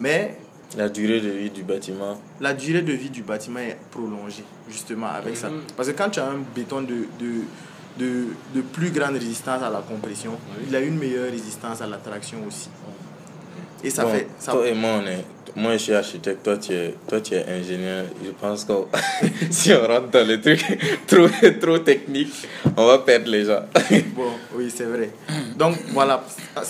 [0.00, 0.36] Mais
[0.76, 2.18] La durée de vie du bâtiment.
[2.40, 5.48] la durée de vie du bâtiment est prolongée, justement, avec ça.
[5.76, 7.42] Parce que quand tu as un béton de, de,
[7.98, 10.32] de, de plus grande résistance à la compression,
[10.66, 12.68] il a une meilleure résistance à la traction aussi.
[13.84, 14.26] Et ça Bon, fait...
[14.38, 17.34] Ça, Toi et moi, on est, moi, je suis architecte, toi, tu es, toi, tu
[17.34, 18.04] es ingénieur.
[18.24, 18.72] Je pense que
[19.50, 20.64] si on rentre dans les trucs
[21.06, 21.26] trop,
[21.60, 23.62] trop techniques, on va perdre les gens.
[24.14, 25.10] Bon, oui, c'est vrai.
[25.56, 26.24] Donc, voilà,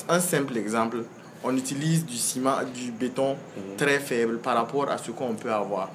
[0.09, 0.99] un simple exemple.
[1.45, 3.37] On utilise du ciment, du béton
[3.77, 5.91] très faible par rapport à ce qu'on peut avoir.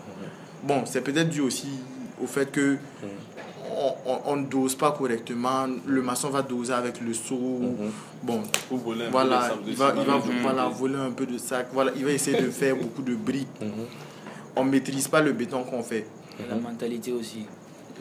[0.64, 1.70] Bon, c'est peut-être dû aussi
[2.22, 2.78] au fait que
[4.26, 5.68] on- ne dose pas correctement.
[5.86, 7.60] Le maçon va doser avec le seau.
[8.24, 11.38] Bon, voler un peu voilà, de il va, il va voilà, voler un peu de
[11.38, 11.68] sac.
[11.74, 13.48] Voilà, il va essayer de faire beaucoup de briques.
[14.56, 16.08] On ne maîtrise pas le béton qu'on fait.
[16.50, 17.46] La mentalité aussi.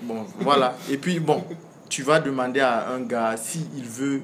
[0.03, 0.77] Bon, voilà.
[0.91, 1.43] Et puis, bon,
[1.89, 4.21] tu vas demander à un gars s'il veut,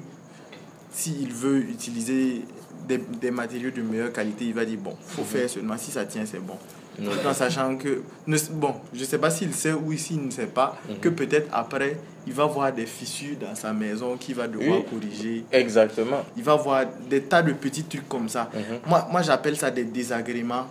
[0.91, 2.45] s'il veut utiliser
[2.87, 6.05] des, des matériaux de meilleure qualité, il va dire, bon, faut faire seulement, si ça
[6.05, 6.57] tient, c'est bon.
[6.97, 10.45] Tout en sachant que, ne- bon, je sais pas s'il sait ou s'il ne sait
[10.47, 14.79] pas, que peut-être après, il va voir des fissures dans sa maison qu'il va devoir
[14.79, 14.85] Oui.
[14.89, 15.45] corriger.
[15.51, 16.23] Exactement.
[16.37, 18.49] Il va voir des tas de petits trucs comme ça.
[18.87, 20.67] Moi, moi j'appelle ça des désagréments.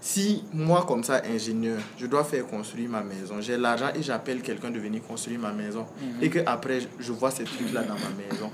[0.00, 4.40] Si moi, comme ça, ingénieur, je dois faire construire ma maison, j'ai l'argent et j'appelle
[4.40, 5.84] quelqu'un de venir construire ma maison,
[6.22, 8.50] et que après je vois ces trucs-là dans ma maison,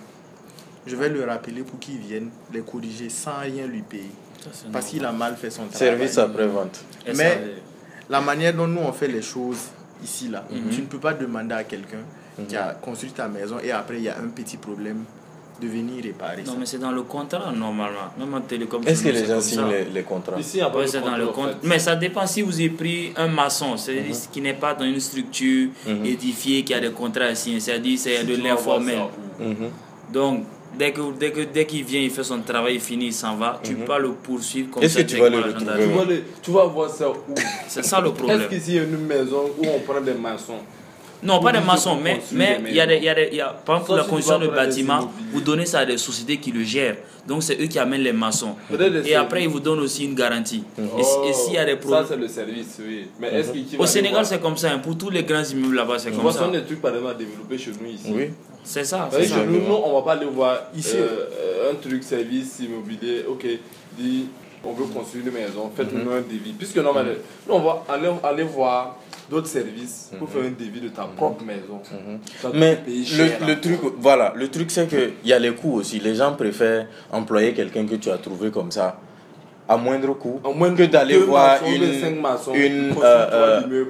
[0.87, 4.11] je vais le rappeler pour qu'il vienne les corriger sans rien lui payer.
[4.73, 5.79] Parce qu'il a mal fait son travail.
[5.89, 6.81] Service après-vente.
[7.07, 7.35] Mais ça,
[8.11, 9.69] la manière dont nous on fait les choses
[10.03, 12.03] ici, là, tu ne peux pas demander à quelqu'un
[12.49, 15.05] qui a construit ta maison et après il y a un petit problème
[15.61, 16.59] de venir réparer Non, ça.
[16.59, 18.11] mais c'est dans le contrat normalement.
[18.19, 18.83] Même en télécom.
[18.85, 20.99] Est-ce que les gens signent les, les contrats Ici, il y a pas Ouais, c'est
[21.01, 21.59] dans contrat, le fait.
[21.69, 24.99] Mais ça dépend si vous avez pris un maçon, c'est-à-dire qui n'est pas dans une
[24.99, 25.69] structure
[26.05, 28.99] édifiée, qui a des contrats signés, c'est-à-dire c'est de l'informel.
[29.39, 29.71] Mhm.
[30.13, 30.45] Donc,
[30.79, 33.37] dès que dès que dès qu'il vient, il fait son travail, il finit, il s'en
[33.37, 35.03] va, tu peux pas le poursuivre comme Est-ce ça.
[35.05, 37.15] que tu vas directement le retrouver, Tu vas, le- tu vas voir ça où?
[37.69, 38.49] C'est ça le Est-ce problème.
[38.49, 40.59] qu'ici, il y a une maison où on prend des maçons
[41.23, 43.49] Non, pas des maçons, mais, il y a des, y a des, il y a,
[43.49, 46.97] par exemple, la construction de bâtiments, vous donnez ça à des sociétés qui le gèrent.
[47.29, 48.57] Donc, c'est eux qui amènent les maçons.
[49.07, 50.65] Et après, ils vous donnent aussi une garantie.
[50.77, 52.05] Et, Oh, et s'il y a des Ça, problèmes.
[52.09, 53.07] c'est le service, oui.
[53.21, 54.73] Mais est-ce qu'il Au Sénégal, c'est comme ça.
[54.73, 54.79] hein.
[54.81, 56.41] Pour tous les grands immeubles là-bas, c'est comme ça.
[56.41, 58.09] sont des trucs par exemple à développer chez nous ici.
[58.13, 58.31] Oui.
[58.65, 59.09] C'est ça.
[59.13, 59.23] Ça.
[59.23, 60.97] chez nous, nous, on va pas aller voir Ici.
[60.97, 63.25] euh, euh, un truc service immobilier.
[63.29, 63.47] Ok,
[63.97, 64.27] dit
[64.65, 66.53] on veut construire une maison, faites-nous un devis.
[66.59, 67.11] Puisque normalement,
[67.49, 68.97] nous, on va aller, aller voir
[69.31, 71.81] d'autres services pour faire un devis de ta propre maison.
[72.43, 75.99] Te Mais le, le truc, voilà, le truc c'est qu'il y a les coûts aussi.
[76.01, 78.99] Les gens préfèrent employer quelqu'un que tu as trouvé comme ça
[79.69, 80.41] à moindre coût
[80.77, 83.85] que d'aller voir maçons, une, maçons, une, euh, euh,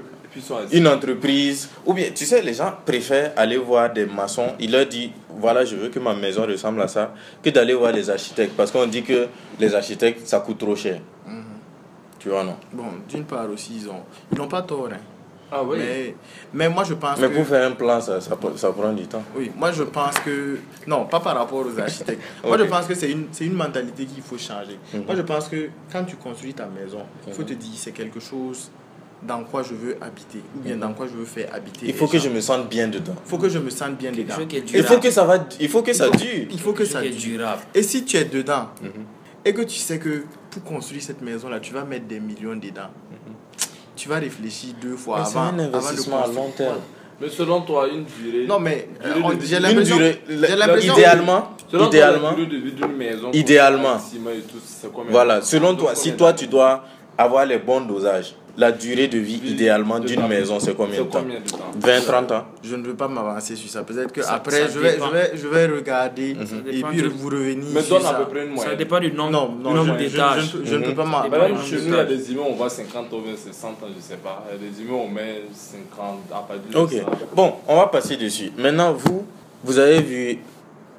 [0.72, 1.68] une entreprise.
[1.86, 4.48] Ou bien, tu sais, les gens préfèrent aller voir des maçons.
[4.60, 7.92] Ils leur disent, voilà, je veux que ma maison ressemble à ça, que d'aller voir
[7.92, 8.54] les architectes.
[8.56, 9.26] Parce qu'on dit que
[9.58, 11.00] les architectes, ça coûte trop cher.
[12.18, 12.56] Tu vois, non?
[12.72, 14.88] Bon, d'une part aussi, ils ont, ils n'ont pas tort.
[14.92, 14.96] hein.
[15.54, 15.76] Ah oui.
[15.78, 16.14] Mais,
[16.54, 17.34] mais moi, je pense Mais que...
[17.34, 19.22] pour faire un plan, ça, ça, ça prend du temps.
[19.36, 20.58] Oui, moi je pense que.
[20.86, 22.22] Non, pas par rapport aux architectes.
[22.44, 22.56] Moi.
[22.56, 22.64] Mhm.
[22.64, 24.78] je pense que c'est une, c'est une mentalité qu'il faut changer.
[24.94, 28.18] Moi je pense que quand tu construis ta maison, il faut te dire c'est quelque
[28.20, 28.70] chose
[29.22, 31.84] dans quoi je veux habiter ou bien dans quoi je veux faire habiter.
[31.86, 31.90] Mhm.
[31.90, 32.24] Il faut que gens.
[32.24, 33.14] je me sente bien dedans.
[33.24, 34.36] Il faut que je me sente bien Quelque dedans.
[34.38, 36.46] chose qui est Il faut que ça, va, il faut que ça Il faut- dure.
[36.50, 37.12] Il faut que ça dure.
[37.14, 37.62] durable.
[37.74, 38.90] Et si tu es dedans Mhm.
[39.44, 42.90] et que tu sais que pour construire cette maison-là, tu vas mettre des millions dedans,
[44.02, 46.78] tu vas réfléchir deux fois Mais c'est avant, un avant de investissement à long terme.
[47.20, 48.46] Mais selon toi, une durée.
[48.48, 50.94] Non, mais Durée euh, on- j'ai Une l'impression.
[50.94, 53.30] idéalement, Selon idéalement, toi, d'une maison.
[53.32, 53.96] Idéalement.
[54.48, 56.82] tout, voilà, selon toi, si toi tu dois
[57.16, 61.20] avoir les bons dosages, la durée de vie idéalement d'une maison, c'est combien de temps?
[61.22, 61.58] combien de temps?
[61.78, 63.82] 20, 30 ans Je ne veux pas m'avancer sur ça.
[63.82, 66.34] Peut-être que Ça- après, ça je, vais, je, vais, je vais regarder et
[66.74, 68.14] dépend puis vous revenir Mais sur donne à ça.
[68.16, 68.76] peu près une Ça moyenne.
[68.78, 70.54] dépend du nombre, Non, non, nombre je, je- d'étages.
[70.54, 71.50] ne peux- je ne peux pas Par m'avancer.
[71.52, 74.00] exemple, chez nous, il y a des immeubles, on voit 50 ou 60 ans, je
[74.02, 74.44] sais pas.
[74.50, 76.92] Il y a des immeubles, on met 50 à partir de Ok.
[76.92, 77.26] ça.
[77.34, 78.50] Bon, on va passer dessus.
[78.58, 79.24] Maintenant, vous,
[79.64, 80.38] vous avez vu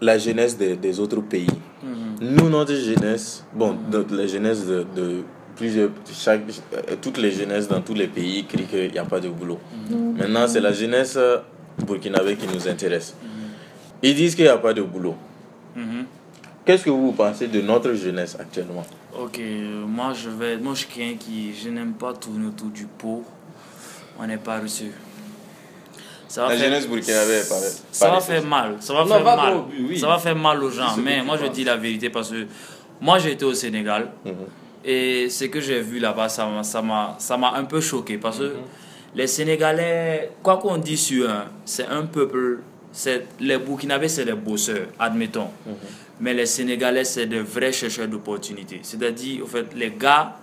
[0.02, 1.48] la jeunesse des, des autres pays.
[1.84, 2.36] Mhm.
[2.36, 5.24] Nous, notre jeunesse, bon, de- la jeunesse de, de
[5.56, 6.42] plusieurs, chaque,
[6.74, 9.60] euh, toutes les jeunesses dans tous les pays crient qu'il n'y a pas de boulot.
[9.90, 11.38] Maintenant, c'est la jeunesse euh,
[11.86, 13.16] burkinabé qui nous intéresse.
[14.02, 15.16] Ils disent qu'il n'y a pas de boulot.
[15.76, 16.06] Mhm.
[16.66, 18.86] Qu'est-ce que vous pensez de notre jeunesse actuellement?
[19.20, 20.58] Ok, euh, moi je vais.
[20.58, 21.54] Moi je suis quelqu'un qui.
[21.54, 23.24] Je n'aime pas tourner autour du pot.
[24.20, 24.92] On n'est pas reçu.
[26.28, 27.84] Ça va La faire- jeunesse burkinabé est.
[27.92, 28.76] Ça va faire mal.
[28.80, 29.54] Ça va Non, faire mal.
[29.88, 30.00] oui.
[30.00, 30.96] Ça va faire mal aux gens.
[31.04, 32.46] Mais moi je dis la vérité parce que
[33.02, 34.10] moi j'ai été au Sénégal.
[34.84, 34.90] Mhm.
[34.90, 36.46] Et ce que j'ai vu là-bas, ça
[36.82, 38.18] m'a- ça m'a un peu choqué.
[38.18, 38.54] Parce que
[39.16, 41.30] les Sénégalais, quoi qu'on dise sur eux,
[41.66, 42.60] c'est un peuple.
[42.96, 45.48] c'est- Les Burkinabés, c'est des bosseurs, admettons.
[46.20, 48.82] Mais les Sénégalais, c'est des vrais chercheurs d'opportunités.
[48.84, 50.36] C'est-à-dire, au fait, les gars,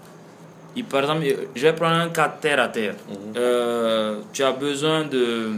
[0.74, 2.96] ils, par exemple, je vais prendre un cas terre à terre.
[3.36, 5.50] Euh, tu as besoin de,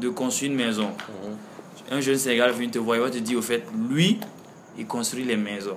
[0.00, 0.88] de construire une maison.
[1.90, 4.18] Un jeune Sénégalais vient te voir, il va te dire, au fait, lui,
[4.78, 5.76] il construit les maisons.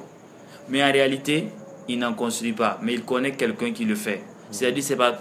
[0.70, 1.50] Mais en réalité,
[1.88, 2.80] il n'en construit pas.
[2.82, 4.22] Mais il connaît quelqu'un qui le fait.
[4.52, 5.12] C'est-à-dire, c'est pas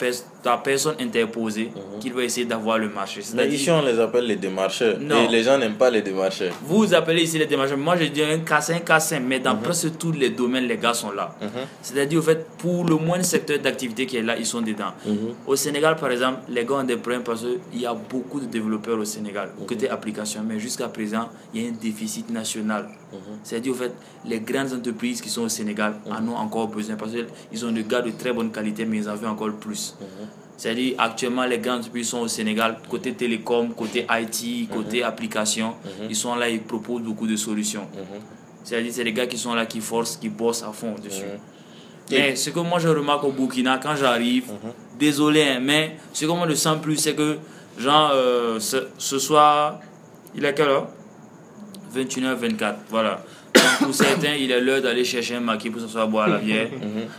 [0.47, 3.21] ta personne interposée qu'il va essayer d'avoir le marché.
[3.35, 4.97] Mais ici, on les appelle les démarcheurs.
[5.01, 5.25] Non.
[5.25, 6.53] Et les gens n'aiment pas les démarcheurs.
[6.63, 7.77] vous appelez ici les démarcheurs.
[7.77, 10.95] Moi, je dis un K5, un K5, mais dans presque tous les domaines, les gars
[10.95, 11.35] sont là.
[11.83, 14.93] C'est-à-dire, au fait, pour le moins secteur d'activité qui est là, ils sont dedans.
[15.49, 17.41] Au Sénégal, par exemple, les gars ont des problèmes parce
[17.73, 21.67] qu'il y a beaucoup de développeurs au Sénégal, côté application, mais jusqu'à présent, il y
[21.67, 22.87] a un déficit national.
[23.43, 23.93] C'est-à-dire, au fait,
[24.25, 27.11] les grandes entreprises qui sont au Sénégal en ont encore besoin parce
[27.51, 29.97] qu'ils ont des gars de très bonne qualité, mais ils en veulent encore plus.
[30.57, 35.75] C'est-à-dire, actuellement, les grandes entreprises sont au Sénégal, côté télécom, côté IT, côté application.
[36.09, 37.87] Ils sont là, ils proposent beaucoup de solutions.
[38.65, 41.25] C'est-à-dire, c'est les gars qui sont là, qui forcent, qui bossent à fond dessus.
[42.11, 44.45] Mais ce que moi je remarque au Burkina, quand j'arrive,
[44.99, 47.37] désolé, hein, mais ce que moi je sens plus, c'est que,
[47.79, 49.81] genre, euh, ce, ce soir,
[50.35, 50.89] il est quelle heure?
[51.95, 53.23] 21h24, voilà.
[53.81, 56.69] Pour certains, il est l'heure d'aller chercher un maquis pour s'asseoir boire la bière.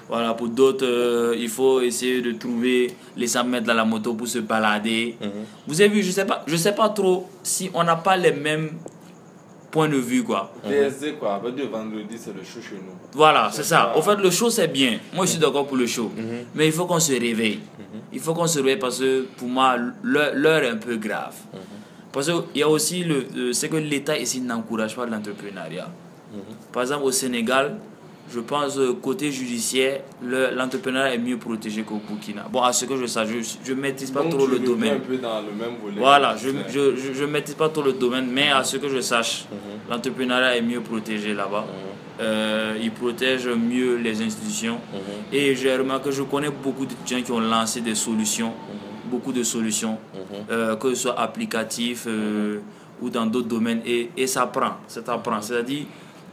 [0.10, 4.13] Voilà, pour d'autres, euh, il faut essayer de trouver les 100 mètres dans la moto
[4.13, 5.17] pour se balader.
[5.67, 8.31] Vous avez vu, je sais pas, je sais pas trop si on n'a pas les
[8.31, 8.71] mêmes
[9.71, 10.51] points de vue, quoi.
[10.67, 11.36] DSD, quoi.
[11.36, 12.93] À partir de vendredi, c'est le show chez nous.
[13.13, 13.93] Voilà, c'est ça.
[13.97, 14.99] Au fait, le show, c'est bien.
[15.13, 16.12] Moi, je suis d'accord pour le show.
[16.55, 17.60] Mais il faut qu'on se réveille.
[18.13, 21.36] Il faut qu'on se réveille parce que, pour moi, l'heure est un peu grave.
[22.13, 25.89] Parce qu'il y a aussi le, le- c'est que l'État ici n'encourage pas l'entrepreneuriat.
[26.71, 27.78] Par exemple, au Sénégal,
[28.34, 32.45] je pense euh, côté judiciaire, le- l'entrepreneuriat est mieux protégé qu'au Burkina.
[32.52, 33.30] Bon, à ce que je sache,
[33.63, 34.95] je ne maîtrise pas Donc, trop le domaine.
[34.95, 35.95] un peu dans le même volet.
[35.97, 36.56] Voilà, je Ouais.
[36.67, 39.45] je, je, je maîtrise pas trop le domaine, mais à ce que je sache,
[39.89, 41.65] l'entrepreneuriat est mieux protégé là-bas.
[42.19, 44.80] Euh, il protège mieux les institutions.
[45.32, 48.54] Et j'ai remarqué que je connais beaucoup d'étudiants qui ont lancé des solutions,
[49.06, 49.97] beaucoup de solutions,
[50.52, 52.60] euh, que ce soit applicatif euh,
[53.02, 53.82] ou dans d'autres domaines.
[53.86, 55.41] Et, et ça prend, ça t'apprend.
[55.41, 55.86] C'est-à-dire,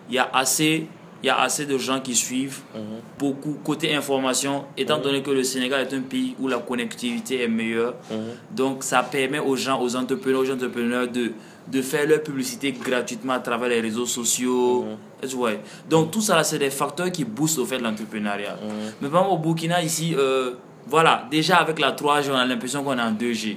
[0.09, 0.87] il y a assez.
[1.23, 2.61] Il y a assez de gens qui suivent,
[3.19, 7.49] beaucoup côté information, étant donné que le Sénégal est un pays où la connectivité est
[7.49, 7.95] meilleure,
[8.55, 11.33] donc ça permet aux gens, aux entrepreneurs, aux entrepreneurs de,
[11.67, 14.85] de faire leur publicité gratuitement à travers les réseaux sociaux.
[15.23, 15.53] Tu vois.
[15.89, 18.59] Donc tout ça, c'est des facteurs qui boostent au fait de l'entrepreneuriat.
[19.01, 20.53] Mais par exemple, au Burkina, ici, euh,
[20.87, 23.57] voilà, déjà avec la 3G, on a l'impression qu'on est en 2G.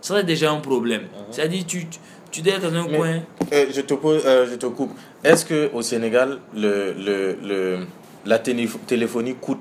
[0.00, 1.02] Ça, c'est déjà un problème.
[1.30, 2.00] C'est-à-dire, tu, tu,
[2.36, 3.14] tu dois être dans un Mais- coin.
[3.52, 4.92] Euh, je, te pose, euh, je te coupe.
[5.24, 7.78] Est-ce qu'au Sénégal, le, le, le,
[8.26, 9.58] la téléphonie coûte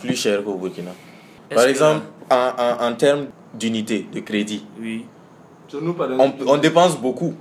[0.00, 0.92] plus cher qu'au Burkina?
[1.52, 5.06] Par que- exemple, en, en, en termes d'unité, de crédit, Oui.
[5.70, 7.34] Chez nous, par on, exemple, on dépense beaucoup.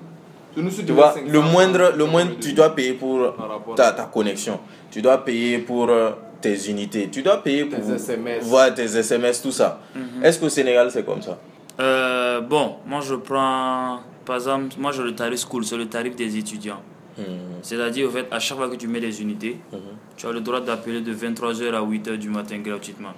[0.55, 3.35] Tu vois, mets 500 le moindre, le moindre, tu dois payer pour
[3.75, 4.59] ta, ta connexion.
[4.91, 7.09] Tu dois payer pour euh, tes unités.
[7.11, 8.43] Tu dois payer pour Tes SMS.
[8.43, 9.79] voir tes SMS, tout ça.
[10.23, 11.37] Est-ce qu'au Sénégal, c'est comme ça?
[11.79, 16.15] Euh, bon, moi je prends, par exemple, moi j'ai le tarif school, c'est le tarif
[16.15, 16.81] des étudiants.
[17.61, 19.57] C'est-à-dire, au fait, à chaque fois que tu mets les unités,
[20.17, 23.13] tu as le droit d'appeler de 23h à 8h du matin gratuitement.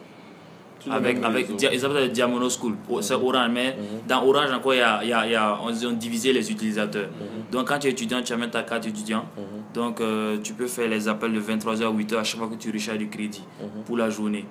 [0.91, 2.75] Avec, avec, ils appellent ça le Diamono School.
[3.01, 3.75] C'est Orange, mais
[4.07, 5.91] dans Orange encore, il y a, il y a, il y a- on, ils ont
[5.93, 7.07] divisé les utilisateurs.
[7.51, 9.25] Donc quand tu es étudiant, tu amènes ta carte étudiant.
[9.73, 12.55] Donc euh, tu peux faire les appels de 23h à 8h à chaque fois que
[12.55, 13.43] tu recharges du crédit
[13.85, 14.45] pour la journée.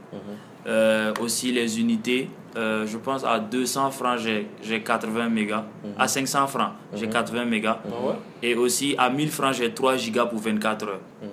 [0.66, 5.64] Euh, aussi les unités, euh, je pense à 200 francs, j'ai j'ai 80 mégas.
[5.98, 7.78] À 500 francs, j'ai 80 mégas.
[7.86, 11.00] Ah Et aussi à 1000 francs, j'ai 3 gigas pour 24 heures.
[11.22, 11.28] Mhm.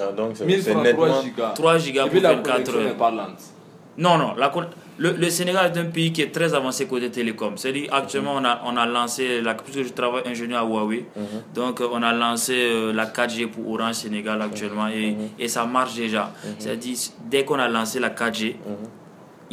[0.00, 1.06] Ah, donc c'est 1000 c'est francs, nettement.
[1.06, 1.52] 3 gigas.
[1.54, 2.96] 3 gigas pour la 24 connexion n'est heures.
[3.98, 4.34] Non, non.
[4.38, 4.64] La, con-
[4.96, 7.58] le, le Sénégal est un pays qui est très avancé côté télécom.
[7.58, 11.04] C'est-à-dire, actuellement, on, a, on a lancé, la, puisque je travaille ingénieur à Huawei,
[11.54, 15.66] donc euh, on a lancé euh, la 4G pour Orange Sénégal actuellement et, et ça
[15.66, 16.32] marche déjà.
[16.58, 16.96] C'est-à-dire,
[17.30, 18.56] dès qu'on a lancé la 4G,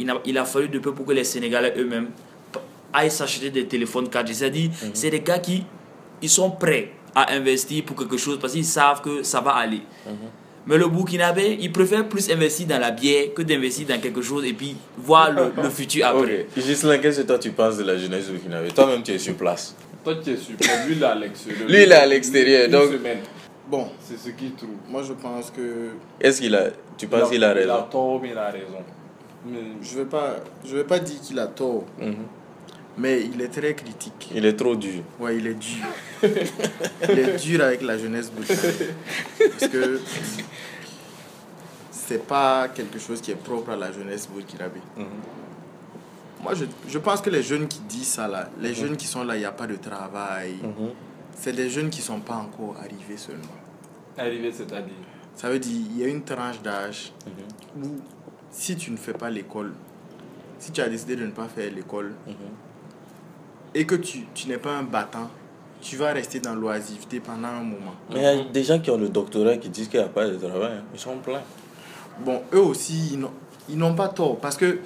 [0.00, 2.08] il, a, il a fallu de peu pour que les Sénégalais eux-mêmes
[2.92, 4.32] aillent s'acheter des téléphones 4G.
[4.32, 5.64] C'est-à-dire, c'est des gars qui
[6.22, 9.80] ils sont prêts à investir pour quelque chose parce qu'ils savent que ça va aller.
[10.66, 14.44] Mais le Burkinabé, il préfère plus investir dans la bière que d'investir dans quelque chose
[14.44, 16.46] et puis voir le, le futur après.
[16.56, 16.62] Ok.
[16.62, 19.74] Gislain, qu'est-ce que toi tu penses de la jeunesse burkinabé Toi-même, tu es sur place.
[20.04, 20.86] Toi, tu es super.
[20.86, 21.68] Lui, il est à l'extérieur.
[21.68, 23.18] Lui, il est à l'extérieur, Une donc- semaine.
[23.70, 24.70] Bon, C'est ce qu'il trouve.
[24.88, 26.64] moi je pense que Est-ce qu'il a.
[26.98, 27.86] Tu penses qu'il a Il a raison?
[27.90, 28.66] tort, mais il a raison.
[29.46, 32.14] Mais je vais pas, je vais pas dire qu'il a tort, Mhm.
[32.98, 34.30] mais il est très critique.
[34.34, 35.02] Il est trop dur.
[35.18, 35.84] Ouais, il est dur.
[37.08, 38.94] il est dur avec la jeunesse burkinabé.
[39.50, 40.00] Parce que
[41.90, 44.80] c'est pas quelque chose qui est propre à la jeunesse burkinabé.
[46.42, 49.22] Moi, je, je pense que les jeunes qui disent ça là, les jeunes qui sont
[49.24, 50.56] là, il n'y a pas de travail,
[51.36, 53.44] c'est des jeunes qui sont pas encore arrivés seulement.
[54.18, 54.94] arrivé, c'est-à-dire.
[55.34, 57.12] Ça veut dire il y a une tranche d'âge
[57.76, 57.86] où
[58.50, 59.72] si tu ne fais pas l'école,
[60.58, 62.12] si tu as décidé de ne pas faire l'école
[63.74, 65.30] et que tu, tu n'es pas un battant,
[65.80, 67.94] tu vas rester dans l'oisiveté pendant un moment.
[68.10, 70.08] Mais il y a des gens qui ont le doctorat qui disent qu'il n'y a
[70.10, 70.72] pas de travail.
[70.78, 70.84] hein.
[70.92, 71.40] Ils sont pleins.
[72.24, 73.32] Bon, eux aussi, ils n'ont-
[73.68, 74.80] ils n'ont pas tort parce que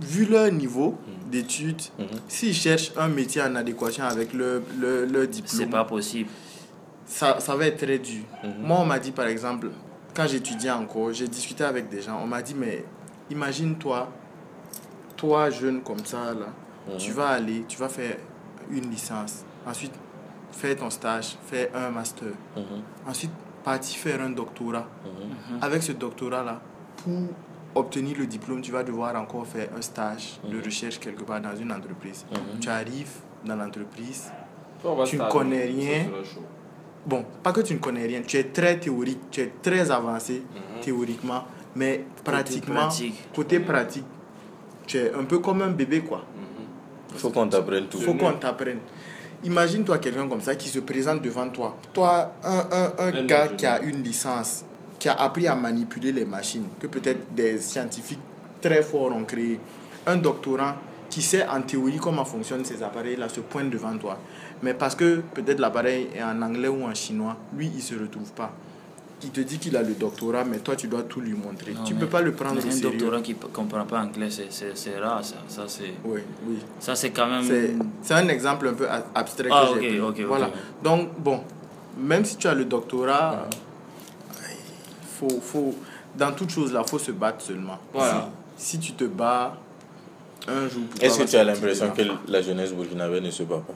[0.00, 0.96] vu leur niveau
[1.30, 1.82] d'études,
[2.28, 6.30] s'ils cherchent un métier en adéquation avec leur, leur, leur C'est diplôme, pas possible.
[7.06, 8.22] ça, ça va être très dur.
[8.60, 9.70] Moi, on m'a dit, par exemple,
[10.16, 12.84] quand j'étudiais encore, j'ai discuté avec des gens, on m'a dit, mais
[13.30, 14.08] imagine-toi,
[15.16, 16.46] toi, jeune comme ça, là,
[16.98, 18.16] tu vas aller, tu vas faire
[18.70, 19.92] une licence, ensuite
[20.52, 22.28] faire ton stage, faire un master,
[23.06, 23.30] ensuite
[23.62, 24.86] partir faire un doctorat.
[25.60, 26.60] Avec ce doctorat-là,
[26.96, 27.28] pour
[27.74, 31.54] obtenir le diplôme, tu vas devoir encore faire un stage de recherche quelque part dans
[31.56, 32.24] une entreprise.
[32.60, 34.32] Tu arrives dans l'entreprise,
[35.10, 36.04] Tu ne connais rien.
[37.06, 40.42] Bon, pas que tu ne connais rien, tu es très théorique, tu es très avancé
[40.82, 41.44] théoriquement,
[41.76, 43.14] mais pratiquement, pratique.
[43.34, 44.04] côté pratique,
[44.86, 46.24] tu es un peu comme un bébé, quoi.
[47.12, 47.98] Il faut qu'on t'apprenne tout.
[47.98, 48.78] Il faut qu'on t'apprenne.
[49.44, 51.76] Imagine-toi quelqu'un comme ça qui se présente devant toi.
[51.92, 54.64] Toi, un, un, un Un gars qui a une licence,
[54.98, 58.20] qui a appris à manipuler les machines, que peut-être des scientifiques
[58.60, 59.60] très forts ont créé.
[60.06, 60.74] Un doctorant
[61.10, 64.18] qui sait en théorie comment fonctionnent ces appareils-là se pointe devant toi.
[64.62, 67.94] Mais parce que peut-être l'appareil est en anglais ou en chinois, lui, il ne se
[67.94, 68.52] retrouve pas.
[69.22, 71.72] Il te dit qu'il a le doctorat, mais toi, tu dois tout lui montrer.
[71.72, 72.98] Non, tu ne peux pas le prendre au un sérieux.
[72.98, 75.36] doctorant qui ne comprend pas anglais, c'est- rare ça.
[75.48, 76.58] Ça, c'est Oui, oui.
[76.80, 77.42] ça, c'est quand même.
[78.02, 80.00] C'est un exemple un peu abstrait Ah, que ok, j'ai pris.
[80.00, 80.24] ok, ok.
[80.26, 80.50] Voilà.
[80.84, 81.40] Donc, bon,
[81.98, 83.46] même si tu as le doctorat,
[84.42, 85.74] il faut, faut,
[86.14, 87.78] dans toute chose là, il faut se battre seulement.
[87.94, 88.28] Voilà.
[88.58, 89.56] Si, si tu te bats, un
[91.00, 93.74] Est-ce que tu as l'impression que la jeunesse burkinabé ne se bat pas?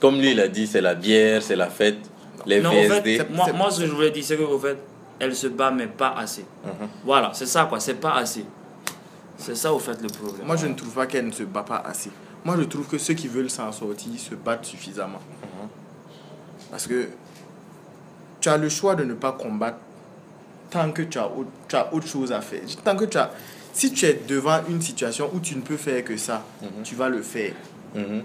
[0.00, 1.98] Comme lui, il a dit, c'est la bière, c'est la fête,
[2.44, 3.18] les non, en VSD.
[3.18, 4.78] fait, moi, moi, ce que je voulais dire, c'est qu'en fait,
[5.18, 6.44] elle se bat, mais pas assez.
[6.64, 6.88] Mhm.
[7.04, 7.80] Voilà, c'est ça, quoi.
[7.80, 8.44] C'est pas assez.
[9.38, 10.46] C'est ça, au fait, le problème.
[10.46, 12.10] Moi, je ne trouve pas qu'elle ne se bat pas assez.
[12.44, 15.20] Moi, je trouve que ceux qui veulent s'en sortir se battent suffisamment.
[16.70, 17.08] Parce que
[18.40, 19.78] tu as le choix de ne pas combattre
[20.70, 22.60] tant que tu as, autre, tu as autre chose à faire.
[22.84, 23.30] Tant que tu as,
[23.76, 26.42] si tu es devant une situation où tu ne peux faire que ça,
[26.82, 27.52] tu vas le faire.
[27.94, 28.22] Mhm.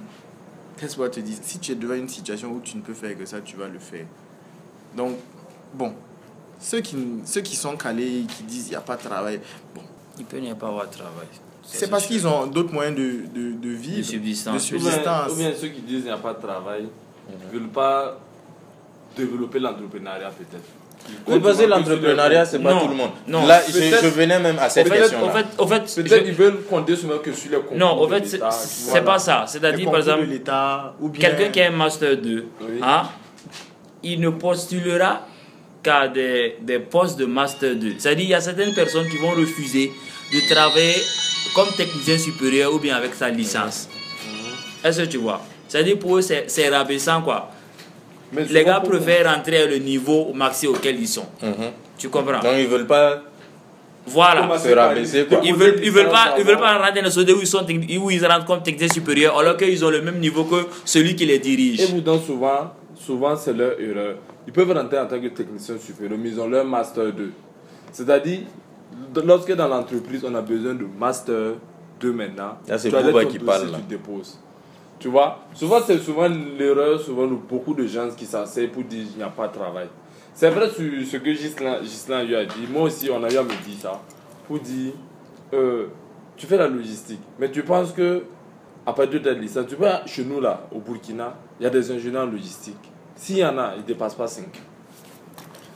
[0.77, 1.37] Qu'est-ce que je te dire?
[1.41, 3.67] Si tu es devant une situation où tu ne peux faire que ça, tu vas
[3.67, 4.05] le faire.
[4.95, 5.17] Donc,
[5.73, 5.93] bon,
[6.57, 9.41] ceux qui, ceux qui sont calés, qui disent qu'il n'y a pas de travail,
[9.75, 9.81] bon,
[10.17, 11.27] Il peut n'y avoir pas avoir de travail.
[11.63, 13.97] C'est parce qu'ils ont d'autres moyens de, de, de vivre.
[13.97, 14.69] De subsistance.
[14.71, 15.31] De Ou bien, subsistance.
[15.31, 16.87] ou bien ceux qui disent qu'il n'y a pas de travail
[17.29, 18.19] ne veulent pas
[19.17, 20.63] développer l'entrepreneuriat peut-être.
[21.27, 23.11] Oui, parce que l'entrepreneuriat, c'est pas Non, tout le monde.
[23.27, 23.45] non.
[23.45, 25.25] Là, je, venais même à cette question-là.
[25.25, 28.05] au fait, au fait, Peut-être je- ils veulent compter seulement que sur les concours non,
[28.07, 28.37] de fait, c'est
[28.89, 29.01] voilà.
[29.05, 29.45] pas ça.
[29.47, 30.39] C'est-à-dire, par exemple, bien
[31.19, 32.67] quelqu'un qui a un master 2, Oui.
[32.81, 33.03] hein,
[34.03, 35.27] il ne postulera
[35.83, 37.93] qu'à des, des postes de master 2.
[37.97, 39.91] C'est-à-dire il y a certaines personnes qui vont refuser
[40.33, 40.95] de travailler
[41.55, 43.87] comme technicien supérieur ou bien avec sa licence.
[44.83, 45.41] Est-ce que tu vois?
[45.67, 47.49] C'est-à-dire pour eux, c'est c'est rabaissant quoi.
[48.33, 51.25] Mais Les gars préfèrent rentrer à le niveau au maxi auquel ils sont.
[51.41, 51.71] Mhm.
[51.97, 52.39] Tu comprends?
[52.39, 53.21] Donc, ils veulent pas.
[54.07, 54.57] Voilà.
[54.57, 55.39] Se rabaisser, quoi.
[55.43, 58.09] Ils veulent, ils veulent pas, ils veulent pas rentrer dans ce où ils sont, où
[58.09, 61.37] ils rentrent comme technicien supérieur, alors qu'ils ont le même niveau que celui qui les
[61.39, 61.81] dirige.
[61.81, 64.15] Et vous donc souvent, souvent c'est leur erreur.
[64.47, 67.31] Ils peuvent rentrer en tant que technicien supérieur, mais ils ont leur master 2.
[67.91, 68.39] C'est-à-dire,
[69.23, 71.53] lorsque dans l'entreprise, on a besoin de master
[71.99, 73.77] 2 maintenant, Là, c'est Bouba qui parle, là.
[73.77, 74.39] Tu déposes.
[75.01, 79.03] Tu vois Souvent, c'est souvent l'erreur souvent de beaucoup de gens qui s'asseyent pour dire
[79.07, 79.87] qu'il n'y a pas de travail.
[80.35, 82.67] C'est vrai sur ce que Gislain, lui a dit.
[82.71, 83.99] Moi aussi, on a eu à me dire ça.
[84.47, 84.93] Pour dire,
[85.53, 85.87] euh,
[86.37, 88.23] tu fais la logistique, mais tu penses que
[88.85, 91.91] à partir de licence, tu vois, chez nous là, au Burkina, il y a des
[91.91, 92.77] ingénieurs en logistique.
[93.15, 94.45] S'il y en a, ils ne dépassent pas 5.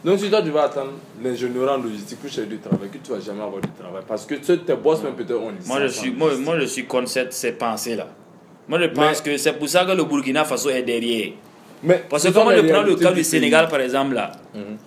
[0.03, 0.91] Donc si toi tu vas attendre
[1.23, 4.03] l'ingénieur en logistique pour chercher du travail, que tu ne vas jamais avoir du travail.
[4.07, 6.59] Parce que tu tes boss même peut-être ont une Moi, je licence suis, moi, moi,
[6.59, 8.07] je suis contre cette, ces pensées-là.
[8.68, 11.32] Moi, je pense que c'est pour ça que le Burkina Faso est derrière.
[11.84, 13.24] Mais Parce que comment je prends le cas du.
[13.24, 14.32] Sénégal, par exemple, là.
[14.53, 14.78] Mhm.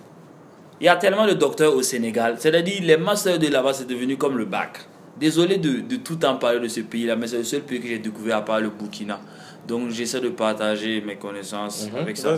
[0.81, 2.35] Il y a tellement de docteurs au Sénégal.
[2.39, 4.79] C'est-à-dire, les masters de là-bas, c'est devenu comme le bac.
[5.19, 7.87] Désolé de, de tout en parler de ce pays-là, mais c'est le seul pays que
[7.87, 9.19] j'ai découvert à part le Burkina.
[9.67, 12.35] Donc, j'essaie de partager mes connaissances Mhm, avec ça.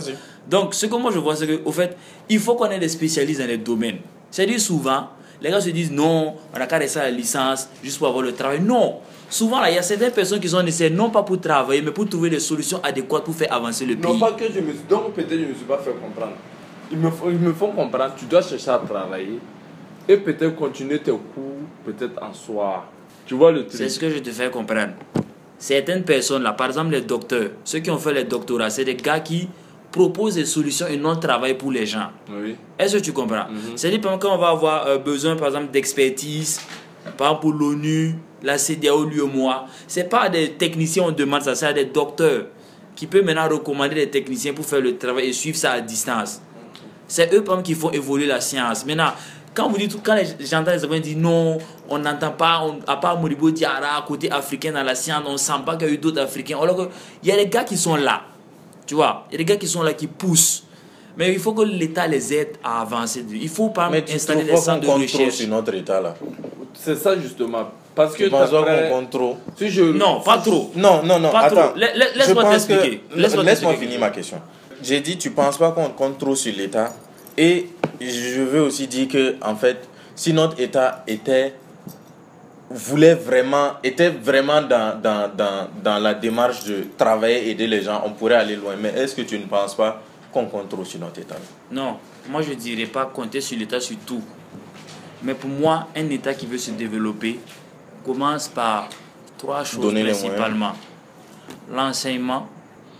[0.48, 1.96] Donc, ce que moi je vois, c'est qu'au fait,
[2.28, 3.98] il faut qu'on ait des spécialistes dans les domaines.
[4.30, 5.08] C'est-à-dire, souvent,
[5.40, 8.22] les gars se disent non, on n'a qu'à rester à la licence juste pour avoir
[8.24, 8.60] le travail.
[8.60, 8.96] Non!
[9.32, 11.90] Souvent, là, il y a certaines personnes qui sont nécessaires non pas pour travailler, mais
[11.90, 14.12] pour trouver des solutions adéquates pour faire avancer le pays.
[14.12, 14.82] Non, pas que je me suis.
[14.86, 16.34] Donc peut-être je ne me suis pas fait comprendre.
[16.90, 19.38] Ils me, font, ils me font comprendre, tu dois chercher à travailler
[20.06, 22.84] et peut-être continuer tes cours, peut-être en soir.
[23.24, 24.92] Tu vois le truc C'est ce que je te fais comprendre.
[25.58, 28.96] Certaines personnes, là, par exemple les docteurs, ceux qui ont fait les doctorats, c'est des
[28.96, 29.48] gars qui
[29.90, 32.10] proposent des solutions et non travaillent pour les gens.
[32.30, 32.54] Oui.
[32.78, 33.48] Est-ce que tu comprends?
[33.48, 33.76] Mhm.
[33.76, 36.60] C'est-à-dire, quand on va avoir euh, besoin, par exemple, d'expertise,
[37.16, 41.66] par exemple, pour l'ONU, la CDAO, l'UEMOA, c'est pas des techniciens, on demande ça, c'est
[41.66, 42.46] à des docteurs
[42.96, 46.40] qui peuvent maintenant recommander des techniciens pour faire le travail et suivre ça à distance.
[47.08, 48.84] C'est eux, par exemple, qui font évoluer la science.
[48.86, 49.12] Maintenant,
[49.54, 52.96] quand vous dites, quand les- j'entends les Africains dire non, on n'entend pas, on- à
[52.96, 55.94] part Moribo Diarra, côté africain dans la science, on ne sent pas qu'il y a
[55.94, 56.58] eu d'autres Africains.
[56.60, 58.22] Alors qu'il y a des gars qui sont là.
[58.86, 60.64] Tu vois, il y a des gars qui sont là, qui poussent.
[61.16, 63.24] Mais il faut que l'État les aide à avancer.
[63.30, 65.34] Il faut pas installer des centres de recherche.
[65.34, 66.14] sur notre état là
[66.72, 67.70] C'est ça justement.
[67.94, 70.70] Parce que Tu penses pas d'après- qu'on compte trop si je Non, pas trop.
[70.74, 71.58] Non, non, non, Pas trop.
[71.60, 71.74] attends.
[71.76, 72.98] Laisse-moi pense que-.
[73.16, 73.76] Laisse-moi t'expliquer.
[73.76, 74.40] finir ma question.
[74.82, 76.92] J'ai dit, tu penses pas qu'on compte trop sur l'État?
[77.36, 77.68] Et
[78.00, 81.54] je veux aussi dire que, en fait, si notre État était
[82.70, 88.02] voulait vraiment, était vraiment dans, dans, dans, dans la démarche de travailler, aider les gens,
[88.06, 88.74] on pourrait aller loin.
[88.80, 90.00] Mais est-ce que tu ne penses pas
[90.32, 91.36] qu'on compte trop sur notre État?
[91.70, 91.96] Non,
[92.30, 94.22] moi je dirais pas compter sur l'État sur tout.
[95.22, 97.38] Mais pour moi, un État qui veut se développer
[98.04, 98.88] commence par
[99.38, 100.72] trois choses Donner principalement.
[101.70, 102.48] L'enseignement,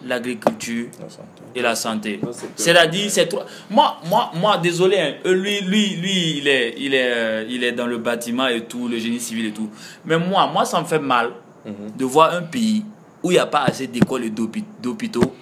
[0.05, 1.07] l'agriculture La
[1.55, 2.21] et la santé.
[2.57, 3.45] C'est-à-dire, c'est trois.
[3.71, 7.63] Moi, moi, moi, désolé, hein, euh, lui, lui, lui, il est, il est, euh, il
[7.65, 9.69] est dans le bâtiment et tout, le génie civil et tout.
[10.05, 11.31] Mais moi, moi, ça me fait mal
[11.65, 11.93] Mhm.
[11.97, 12.85] de voir un pays
[13.23, 15.33] où il n'y a pas assez d'écoles et d'hôpi- d'hôpitaux.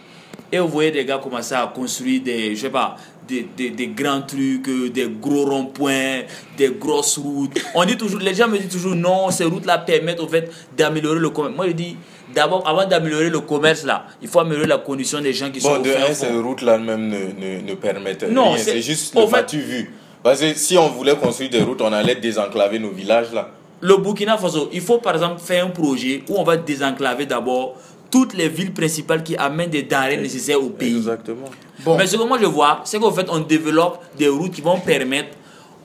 [0.52, 2.96] Et vous voyez des gars commencer à construire des, je sais pas,
[3.30, 6.22] des, des, des grands trucs, euh, des gros ronds-points,
[6.58, 7.58] des grosses routes.
[7.74, 11.20] On dit toujours, les gens me disent toujours non, ces routes-là permettent au fait d'améliorer
[11.20, 11.54] le commerce.
[11.56, 11.96] Moi, je dis,
[12.34, 15.76] d'abord, avant d'améliorer le commerce là, il faut améliorer la condition des gens qui sont
[15.76, 18.62] Bon, de un, ces routes-là même ne, ne, ne permettent Non, rien.
[18.64, 19.90] c'est- juste le fait- vu.
[20.22, 23.50] Parce que si on voulait construire des routes, on allait désenclaver nos villages là.
[23.80, 27.76] Le Burkina Faso, il faut par exemple faire un projet où on va désenclaver d'abord
[28.10, 30.96] toutes les villes principales qui amènent des denrées nécessaires au pays.
[30.96, 31.50] Exactement.
[31.84, 34.60] Bon, Mais ce que moi je vois, c'est qu'en fait on développe des routes qui
[34.60, 35.36] vont permettre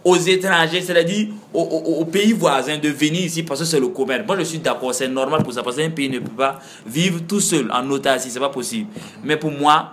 [0.04, 3.88] aux étrangers, c'est-à-dire aux, aux- aux pays voisins de venir ici parce que c'est le
[3.88, 4.24] commerce.
[4.28, 7.22] Moi je suis d'accord, c'est normal pour ça parce qu'un pays ne peut pas vivre
[7.28, 8.90] tout seul en autarcie, c'est pas possible.
[9.24, 9.92] Mais pour moi,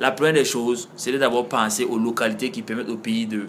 [0.00, 3.46] la première des choses, c'est d'abord penser aux localités qui permettent au pays de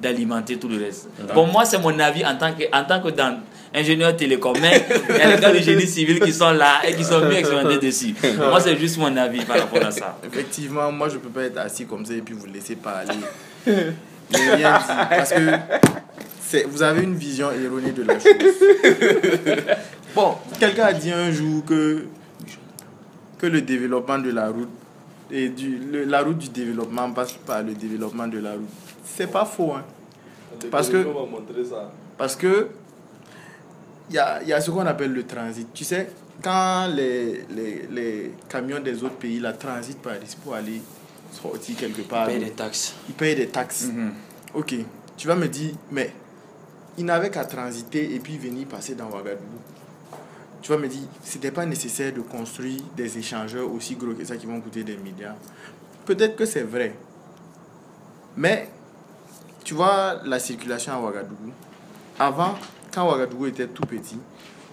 [0.00, 1.08] d'alimenter tout le reste.
[1.32, 3.38] Pour moi, c'est mon avis en tant que, en tant que dans
[3.74, 4.54] ingénieur télécom.
[4.60, 7.20] Mais il y a les gars du génie civil qui sont là et qui sont
[7.20, 8.14] mieux expérimentés dessus.
[8.36, 10.18] Moi, c'est juste mon avis par rapport à ça.
[10.26, 13.14] effectivement, moi je peux pas être assis comme ça et puis vous laisser parler.
[13.66, 14.84] Je n'ai rien dit.
[15.08, 15.40] Parce que
[16.40, 18.32] c'est- vous avez une vision erronée de la chose.
[20.14, 22.04] Bon, quelqu'un a dit un jour que,
[23.38, 24.68] que le développement de la route
[25.30, 28.68] et du, le- la route du développement passe par le développement de la route.
[29.04, 29.84] C'est pas faux, hein.
[30.70, 31.06] Parce que-.
[32.18, 32.68] Parce que
[34.10, 35.66] il y a, il y a ce qu'on appelle le transit.
[35.72, 36.10] Tu sais,
[36.42, 40.82] quand les, les, les camions des autres pays la transitent par ici pour aller
[41.30, 42.94] sortir quelque part, Payer des taxes.
[43.08, 43.84] ils payent des taxes.
[43.92, 44.12] Mhm.
[44.54, 44.74] Ok,
[45.16, 46.12] tu vas me dire, mais
[46.98, 49.58] ils n'avaient qu'à transiter et puis venir passer dans Ouagadougou.
[50.60, 54.36] Tu vas me dire, c'était pas nécessaire de construire des échangeurs aussi gros que ça
[54.36, 55.36] qui vont coûter des milliards.
[56.04, 56.94] Peut-être que c'est vrai.
[58.36, 58.68] Mais,
[59.72, 61.50] tu vois la circulation à Ouagadougou.
[62.18, 62.56] Avant,
[62.92, 64.18] quand Ouagadougou était tout petit,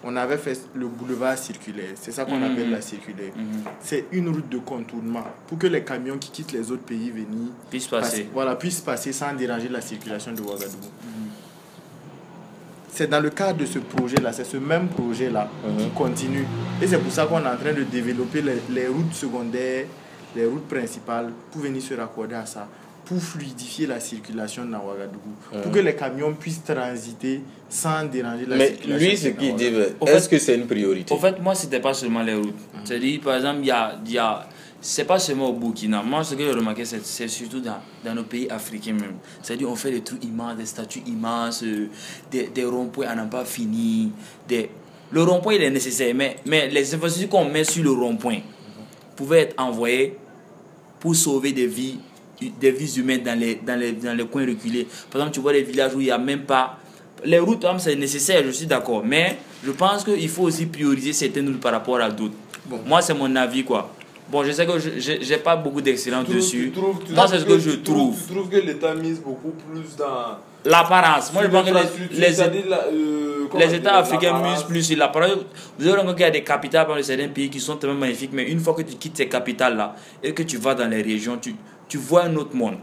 [0.03, 1.91] on avait fait le boulevard circulaire.
[1.95, 2.51] C'est ça qu'on Mhm.
[2.51, 3.31] appelle la circulaire.
[3.33, 3.61] Mhm.
[3.79, 7.47] C'est une route de contournement pour que les camions qui quittent les autres pays venir
[7.69, 10.89] Puisse passer- voilà, puissent passer sans déranger la circulation de Ouagadougou.
[12.91, 15.47] c'est dans le cadre de ce projet-là, c'est ce même projet-là
[15.77, 15.91] qui Mhm.
[15.91, 16.45] continue.
[16.81, 19.85] Et c'est pour ça qu'on est en train de développer les, les routes secondaires,
[20.35, 22.67] les routes principales, pour venir se raccorder à ça,
[23.09, 25.31] pour fluidifier la circulation dans Ouagadougou,
[25.63, 28.55] pour que les camions puissent transiter sans déranger la.
[28.55, 29.09] Mais circulation.
[29.09, 29.71] lui, ce qu'il dit,
[30.05, 31.11] est-ce que c'est une priorité?
[31.11, 32.53] En fait, moi, c'était pas seulement les routes.
[32.83, 33.99] C'est-à-dire, par exemple, il y a.
[34.05, 34.47] il Y a
[34.81, 36.03] c'est pas seulement au Burkina.
[36.03, 39.15] Moi, ce que j'ai remarqué, c'est c'est surtout dans, dans nos pays africains même.
[39.41, 41.89] C'est-à-dire, on fait des trucs immenses, des statues immenses, euh,
[42.31, 44.11] des, des ronds-points à n'en pas fini.
[44.47, 44.69] Des...
[45.11, 48.39] Le rond-point, il est nécessaire, mais, mais les infrastructures qu'on met sur le rond-point
[49.17, 50.15] pouvaient être envoyées
[50.99, 51.99] pour sauver des vies,
[52.59, 54.87] des vies humaines dans les, dans, les, dans les coins reculés.
[55.11, 56.77] Par exemple, tu vois les villages où il n'y a même pas.
[57.25, 59.03] Les routes, c'est nécessaire, je suis d'accord.
[59.05, 62.35] Mais je pense qu'il faut aussi prioriser certaines routes par rapport à d'autres.
[62.65, 62.79] Bon.
[62.85, 63.91] Moi, c'est mon avis, quoi.
[64.31, 66.71] Bon, je sais que je n'ai pas beaucoup d'excellence dessus.
[66.73, 68.15] tu trouves- tu Moi, c'est ce que je tu trouve.
[68.27, 70.37] Tu trouves que l'État mise beaucoup plus dans.
[70.65, 71.33] L'apparence.
[71.33, 72.35] Moi, je pense que les, les,
[72.69, 75.37] la- euh, les États africains musent plus sur l'apparence.
[75.79, 78.31] Vous avez remarqué qu'il y a des capitales dans certains pays qui sont tellement magnifiques,
[78.33, 81.37] mais une fois que tu quittes ces capitales-là et que tu vas dans les régions,
[81.41, 81.55] tu,
[81.89, 82.77] tu vois un autre monde.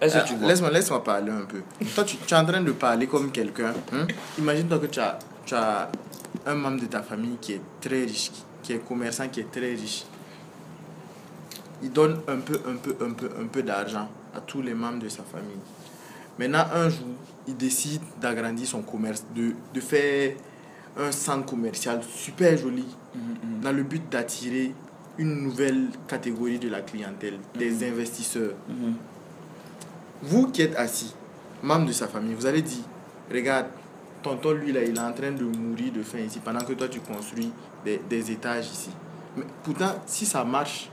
[0.00, 0.48] Est-ce que tu Ah, vois?
[0.48, 1.62] Laisse-moi laisse parler un peu.
[1.94, 3.72] Toi, tu, tu es en train de parler comme quelqu'un.
[3.92, 4.06] hein?
[4.38, 5.88] Imagine-toi que tu as, tu as
[6.44, 9.50] un membre de ta famille qui est très riche, qui, qui est commerçant, qui est
[9.50, 10.04] très riche.
[11.82, 14.98] Il donne un peu, un peu, un peu, un peu d'argent à tous les membres
[14.98, 15.60] de sa famille.
[16.38, 17.06] Maintenant, un jour,
[17.46, 20.34] il décide d'agrandir son commerce, de, de faire
[20.98, 22.84] un centre commercial super joli,
[23.62, 24.72] dans le but d'attirer
[25.18, 28.54] une nouvelle catégorie de la clientèle, des investisseurs.
[28.68, 28.94] Mhm.
[30.22, 31.14] Vous qui êtes assis,
[31.62, 32.84] membre de sa famille, vous allez dire,
[33.32, 33.66] regarde,
[34.22, 36.88] tonton lui là, il est en train de mourir de faim ici, pendant que toi
[36.88, 37.52] tu construis
[37.84, 38.90] des, des étages ici.
[39.36, 40.90] Mais pourtant, si ça marche,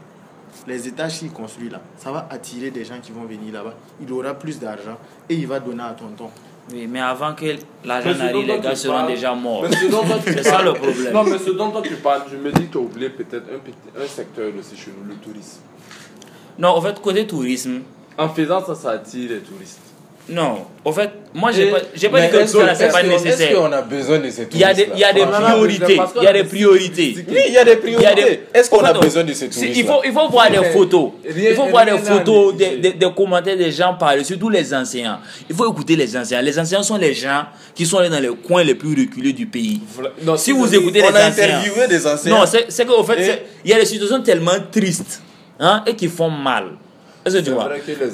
[0.68, 3.74] les étages qu'il construit là, ça va attirer des gens qui vont venir là-bas.
[4.02, 4.98] Il aura plus d'argent
[5.30, 6.30] et il va donner à tonton.
[6.72, 7.46] Oui, mais avant que
[7.84, 9.66] l'argent n'arrive, les gars seront parles- déjà morts.
[10.24, 11.14] C'est ça le problème.
[11.14, 13.48] Non, mais ce dont toi tu parles, je me dis que tu as oublié peut-être
[13.54, 15.60] un, petit- un secteur aussi chez nous, le tourisme.
[16.58, 17.82] Non, en fait, côté tourisme,
[18.18, 19.80] En faisant ça, ça attire les touristes.
[20.30, 20.66] Non.
[20.86, 23.10] En fait, moi, j'ai pas, j'ai pas dit que tout ça, c'est est-ce pas qu'on-
[23.12, 23.54] Est-ce nécessaire.
[23.56, 25.46] qu'on a besoin de ces touristes Il y a des, il y a des Franchement,
[25.52, 25.94] priorités.
[26.18, 27.16] Il y a a des des priorités.
[27.30, 28.40] Oui, il y a des a des- priorités.
[28.54, 31.12] Est-ce qu'on a besoin de ces touristes il, faut, il faut voir les Mais photos.
[31.26, 35.20] il faut voir à photos, des, des- des commentaires des gens parler, surtout les anciens.
[35.50, 36.42] Il faut écouter les anciens.
[36.42, 39.46] Les anciens sont les gens qui sont allés dans les coins les plus reculés du
[39.46, 39.80] pays.
[40.22, 41.46] Non, Si vous écoutez On les a anciens.
[41.46, 42.30] interviewé des anciens.
[42.32, 45.22] Non, c'est c'est qu'au fait, il y a des situations tellement tristes
[45.62, 46.66] hein, et qui font mal.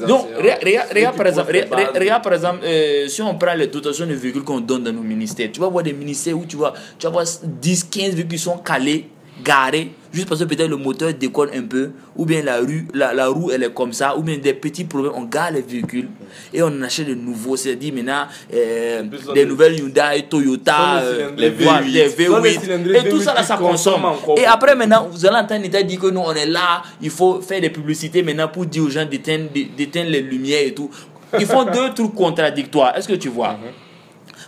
[0.07, 1.51] Donc, anciens, regarde, par exemple,
[1.95, 5.01] regarde par exemple euh, si on prend les dotations de véhicules qu'on donne dans nos
[5.01, 8.28] ministères, tu vas voir des ministères où tu vas, tu vas voir 10, 15 véhicules
[8.28, 9.07] qui sont calés,
[9.44, 13.14] garés, juste parce que peut-être le moteur déconne un peu, ou bien la, rue, la,
[13.14, 16.08] la roue elle est comme ça, ou bien des petits problèmes, on garde les véhicules
[16.54, 17.56] et on en achète de nouveaux.
[17.58, 21.92] C'est-à-dire maintenant, euh, des nouvelles Hyundai, Toyota, les euh, cylindrés voilà, V8.
[21.92, 24.02] des Sont les V8, cylindrés et tout ça là, V8 ça consomme.
[24.38, 27.42] Et après maintenant, vous allez entendre l'État dire que nous on est là, il faut
[27.42, 30.90] faire des publicités maintenant pour dire aux gens d'éteindre d'éteindre les lumières et tout.
[31.38, 32.98] Ils font deux trucs contradictoires.
[32.98, 33.58] Est-ce que tu vois?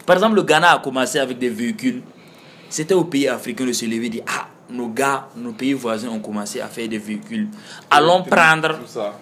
[0.06, 2.02] Par exemple, le Ghana a commencé avec des véhicules.
[2.70, 6.10] C'était aux pays africains de se lever et dire Ah, nos gars, nos pays voisins
[6.10, 7.48] ont commencé à faire des véhicules.
[7.90, 8.80] Allons prendre,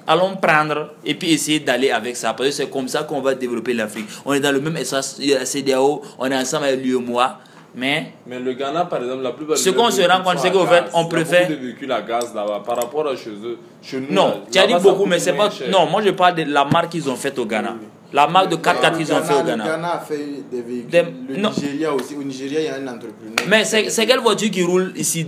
[0.07, 2.33] allons prendre et puis essayer d'aller avec ça.
[2.33, 4.05] Parce que c'est comme ça qu'on va développer l'Afrique.
[4.25, 7.37] On est dans le même espace euh, CDAO, on est ensemble avec lui et moi.
[7.75, 10.65] Mais Mais le Ghana, par exemple, la plupart Ce qu'on se rend compte, c'est qu'au
[10.65, 13.15] fait, on Il y a préfère- beaucoup de véhicules à gaz là-bas par rapport à
[13.15, 13.57] chez eux.
[13.81, 15.51] Chez nous, Non, tu as dit beaucoup, mais c'est pas.
[15.51, 15.69] cher.
[15.69, 17.75] Non, moi je parle de la marque qu'ils ont faite au Ghana.
[18.12, 19.64] La marque de 4x4 qu'ils ont fait au Le Ghana.
[19.66, 20.89] Ghana a fait des véhicules.
[20.89, 21.51] Des- le non.
[21.51, 22.16] Nigeria aussi.
[22.16, 23.36] Au Nigeria, il y a un entrepreneur.
[23.47, 25.28] Mais c'est c'est quelle voiture qui roule ici?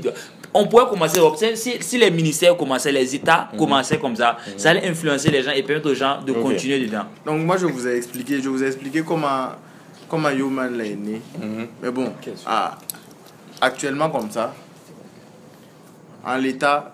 [0.53, 1.19] On pourrait commencer.
[1.37, 3.59] c'est- Si, si les ministères commençaient, les États Mhm.
[3.59, 7.05] commençaient comme ça, ça allait influencer les gens et permettre aux gens de continuer dedans.
[7.25, 9.49] Donc moi je vous ai expliqué, je vous ai expliqué comment
[10.09, 11.21] comment là est né.
[11.39, 11.67] Mhm.
[11.81, 12.11] Mais bon,
[12.47, 12.77] ah,
[13.61, 14.53] actuellement comme ça,
[16.25, 16.93] en l'état,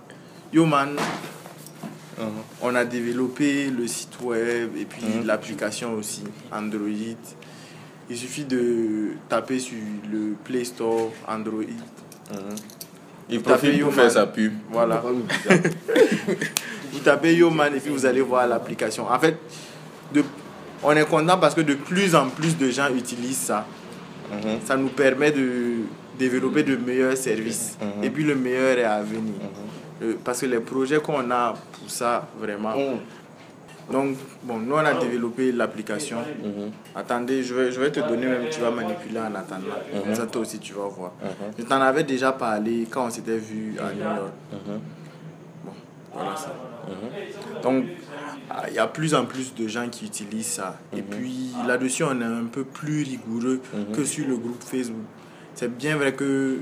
[2.18, 6.90] Yoman, on a développé le site web et puis l'application aussi, Android.
[8.10, 9.78] Il suffit de taper sur
[10.12, 11.64] le Play Store Android.
[13.30, 14.54] Il Tapez profite pour faire sa pub.
[14.72, 15.04] Voilà.
[16.94, 19.10] Vous tapez Yoman et puis vous allez voir l'application.
[19.12, 19.38] En fait,
[20.14, 20.24] de,
[20.82, 23.66] on est content parce que de plus en plus de gens utilisent ça.
[24.32, 24.60] Mhm.
[24.66, 25.80] Ça nous permet de
[26.18, 27.78] développer de meilleurs services.
[28.02, 29.36] Et puis le meilleur est à venir.
[30.02, 32.76] Euh, parce que les projets qu'on a pour ça, vraiment.
[32.76, 33.00] Mhm.
[33.92, 36.18] Donc, bon, nous on a développé l'application.
[36.18, 36.72] Mhm.
[36.94, 39.76] Attendez, je vais, je vais te donner même, tu vas manipuler en attendant.
[40.04, 41.14] Comme ça, toi aussi, tu vas voir.
[41.58, 44.34] Je t'en avais déjà parlé quand on s'était vu à New York.
[44.52, 44.80] Mhm.
[45.66, 45.72] Bon,
[46.14, 46.54] voilà ça.
[47.64, 47.86] Donc,
[48.68, 50.78] il y a plus en plus de gens qui utilisent ça.
[50.96, 53.62] Et puis là-dessus, on est un peu plus rigoureux
[53.94, 55.06] que sur le groupe Facebook.
[55.56, 56.60] C'est bien vrai que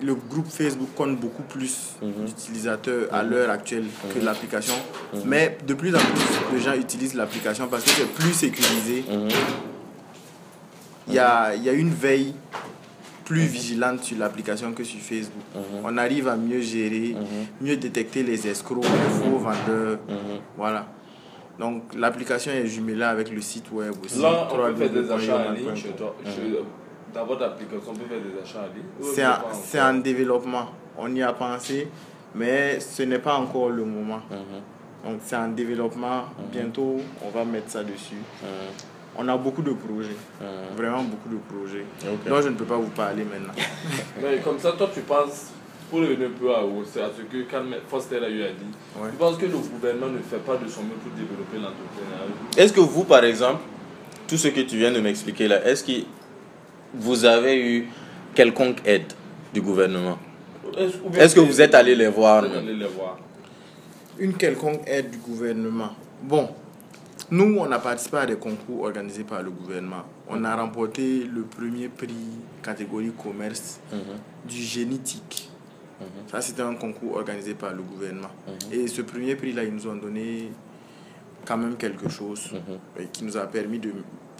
[0.00, 3.84] le groupe Facebook compte beaucoup plus d'utilisateurs à l'heure actuelle
[4.14, 4.74] que l'application.
[5.24, 9.04] Mais de plus en plus de gens utilisent l'application parce que c'est plus sécurisé.
[11.08, 12.34] Il y a, il y a une veille
[13.24, 15.42] plus vigilante sur l'application que sur Facebook.
[15.84, 17.14] On arrive à mieux gérer,
[17.60, 19.98] mieux détecter les escrocs, les faux vendeurs.
[20.56, 20.86] Voilà.
[21.58, 24.20] Donc l'application est jumelée avec le site web aussi.
[24.20, 26.16] Là, on peut faire des achats en ligne chez toi.
[27.12, 28.84] Chez- Dans votre application, on peut faire des achats ligne.
[29.00, 30.70] Ou C'est en, développement.
[30.98, 31.88] On y a pensé,
[32.34, 34.20] mais ce n'est pas encore le moment.
[35.04, 36.24] Donc c'est en développement.
[36.52, 38.16] Bientôt, on va mettre ça dessus.
[39.16, 40.16] On a beaucoup de projets.
[40.76, 41.84] Vraiment beaucoup de projets.
[42.04, 42.28] Ok.
[42.28, 43.52] Donc je ne peux pas vous parler maintenant.
[44.22, 45.48] Mais comme ça, toi, tu penses,
[45.90, 48.56] pour revenir un peu à, à ce que Carl Foster a eu à dire,
[48.98, 49.10] Ouais.
[49.10, 52.34] tu penses que le gouvernement ne fait pas de son mieux pour développer l'entrepreneuriat?
[52.56, 53.60] Est-ce que vous, par exemple,
[54.26, 55.92] tout ce que tu viens de m'expliquer là, est-ce que
[56.94, 57.88] vous avez eu
[58.34, 59.12] quelconque aide
[59.52, 60.18] du gouvernement?
[61.14, 63.18] Est-ce que vous êtes allé les voir Vous êtes allé les voir.
[64.18, 65.90] Une quelconque aide du gouvernement.
[66.22, 66.48] Bon,
[67.30, 70.04] nous, on a participé à des concours organisés par le gouvernement.
[70.28, 72.14] On a remporté le premier prix
[72.62, 73.80] catégorie commerce
[74.46, 75.50] du génétique.
[76.30, 78.30] Ça, c'était un concours organisé par le gouvernement.
[78.72, 80.50] Et ce premier prix-là, ils nous ont donné
[81.46, 82.50] quand même quelque chose
[83.12, 83.92] qui nous a permis de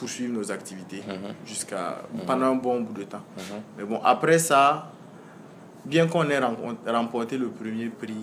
[0.03, 1.01] poursuivre nos activités
[1.47, 3.23] jusqu'à pendant un bon bout de temps.
[3.79, 4.91] Mais bon, après ça,
[5.85, 6.41] bien qu'on ait
[6.87, 8.15] remporté le premier prix,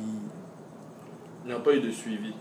[1.45, 2.33] Il n'y a pas eu de suivi.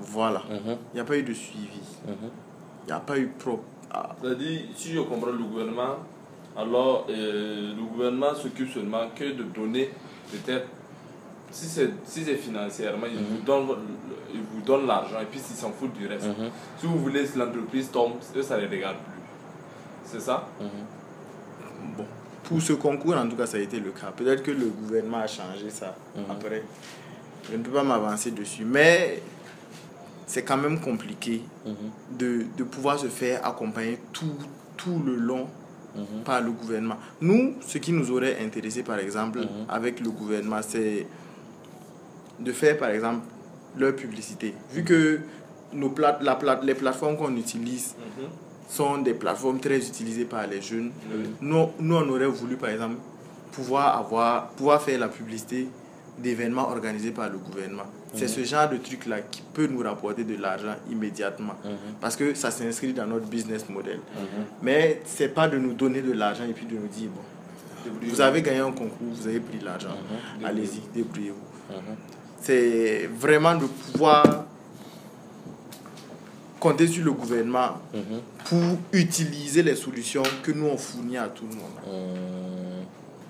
[0.00, 1.82] voilà, il n'y a pas eu de suivi.
[2.06, 3.62] Il n'y a pas eu pro.
[3.92, 5.96] ah, C'est-à-dire, si je comprends le gouvernement,
[6.56, 9.90] alors euh, le gouvernement s'occupe seulement que de donner
[10.32, 10.66] peut-être,
[11.50, 13.66] si c'est si c'est financièrement, il vous donne,
[14.28, 16.26] votre- il vous donne l'argent et puis ils s'en foutent du reste.
[16.78, 19.22] Si vous voulez que l'entreprise tombe, eux, ça ne les regarde plus.
[20.04, 20.46] C'est ça?
[21.96, 22.04] Bon,
[22.44, 24.10] pour ce concours, en tout cas, ça a été le cas.
[24.16, 25.94] Peut-être que le gouvernement a changé ça
[26.30, 26.62] après.
[27.50, 28.64] Je ne peux pas m'avancer dessus.
[28.64, 29.22] Mais
[30.26, 31.42] c'est quand même compliqué
[32.18, 34.34] de, de pouvoir se faire accompagner tout,
[34.76, 35.46] tout le long
[36.24, 36.96] par le gouvernement.
[37.20, 41.06] Nous, ce qui nous aurait intéressé, par exemple, avec le gouvernement, c'est
[42.38, 43.26] de faire, par exemple,
[43.76, 44.54] leur publicité.
[44.72, 45.20] Vu que
[45.72, 47.94] nos plate, la plate, les plateformes qu'on utilise
[48.68, 50.90] sont des plateformes très utilisées par les jeunes,
[51.40, 52.96] nous, nous, on aurait voulu, par exemple,
[53.52, 55.68] pouvoir, avoir, pouvoir faire la publicité
[56.18, 57.84] d'événements organisés par le gouvernement.
[58.14, 61.54] C'est ce genre de truc-là qui peut nous rapporter de l'argent immédiatement.
[62.00, 64.00] Parce que ça s'inscrit dans notre business model.
[64.62, 67.90] Mais ce n'est pas de nous donner de l'argent et puis de nous dire, bon,
[68.02, 69.96] vous avez gagné un concours, vous avez pris l'argent,
[70.44, 71.74] allez-y, débrouillez-vous.
[72.40, 74.44] C'est vraiment de pouvoir
[76.60, 77.78] compter sur le gouvernement
[78.46, 81.98] pour utiliser les solutions que nous on fournit à tout le monde.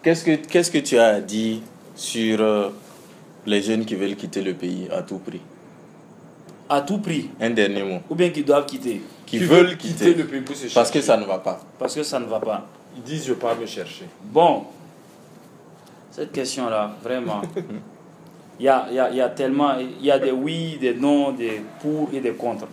[0.03, 1.59] Qu'est-ce que Qu'est-ce que tu as à dire
[1.95, 2.71] sur euh,
[3.47, 5.41] les jeunes qui veulent quitter le pays à tout prix?
[6.69, 7.31] À tout prix.
[7.41, 8.01] Un dernier mot.
[8.09, 9.03] Ou bien qu'ils doivent quitter.
[9.27, 11.07] Qui veulent quitter le pays pour se parce que chercher.
[11.07, 11.61] ça ne va pas.
[11.79, 12.67] Parce que ça ne va pas.
[12.97, 14.05] Ils disent je pars me chercher.
[14.25, 14.65] Bon,
[16.11, 17.43] cette question-là, vraiment,
[18.59, 21.33] il y a, y, a, y a tellement, il y a des oui, des non,
[21.33, 22.67] des pour et des contre.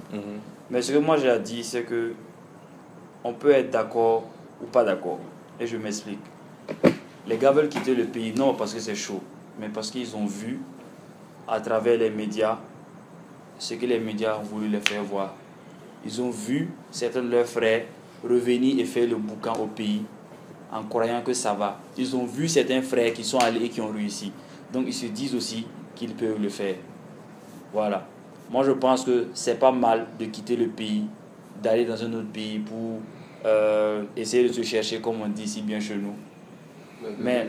[0.70, 2.14] Mais ce que moi j'ai à dire, c'est que
[3.24, 4.26] on peut être d'accord
[4.62, 5.20] ou pas d'accord.
[5.60, 6.20] Et je m'explique.
[7.28, 9.22] Les gars veulent quitter le pays, non parce que c'est chaud,
[9.60, 10.60] mais parce qu'ils ont vu
[11.48, 12.58] à travers les médias
[13.58, 15.34] ce que les médias ont voulu les faire voir.
[16.06, 17.86] Ils ont vu certains de leurs frères
[18.24, 20.04] revenir et faire le boucan au pays
[20.72, 21.80] en croyant que ça va.
[21.98, 24.32] Ils ont vu certains frères qui sont allés et qui ont réussi.
[24.74, 25.66] Donc ils se disent aussi
[25.96, 26.76] qu'ils peuvent le faire.
[27.74, 28.06] Voilà.
[28.52, 31.04] Moi je pense que c'est pas mal de quitter le pays,
[31.62, 33.00] d'aller dans un autre pays pour
[33.46, 36.16] euh, essayer de se chercher comme on dit si bien chez nous.
[37.20, 37.48] Mais,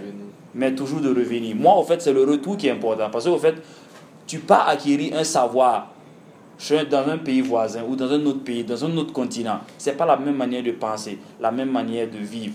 [0.55, 1.57] mais toujours de revenir.
[1.57, 3.09] Moi, en fait, c'est le retour qui est important.
[3.11, 3.55] Parce qu'en fait,
[4.27, 5.93] tu pars acquérir un savoir
[6.91, 9.61] dans un pays voisin ou dans un autre pays, dans un autre continent.
[9.79, 12.55] Ce n'est pas la même manière de penser, la même manière de vivre.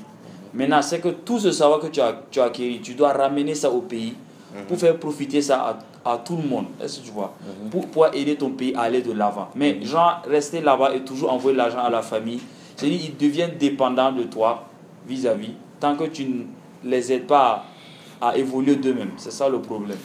[0.53, 3.55] Maintenant, c'est que tout ce savoir que tu as, tu as acquis, tu dois ramener
[3.55, 4.15] ça au pays
[4.67, 6.65] pour faire profiter ça à, à tout le monde.
[6.81, 7.33] Est-ce que tu vois?
[7.69, 9.49] Pour pouvoir aider ton pays à aller de l'avant.
[9.55, 12.41] Mais, genre, rester là-bas et toujours envoyer l'argent à la famille,
[12.75, 14.65] c'est-à-dire ils deviennent dépendants de toi
[15.07, 16.43] vis-à-vis, tant que tu ne
[16.83, 17.65] les aides pas
[18.19, 19.11] à, à évoluer d'eux-mêmes.
[19.17, 19.97] C'est ça le problème.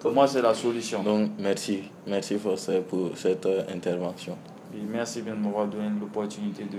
[0.00, 1.02] Pour moi, c'est la solution.
[1.02, 1.84] Donc, merci.
[2.06, 4.36] Merci Foster pour cette euh, intervention.
[4.74, 6.78] Et merci bien de m'avoir donné l'opportunité de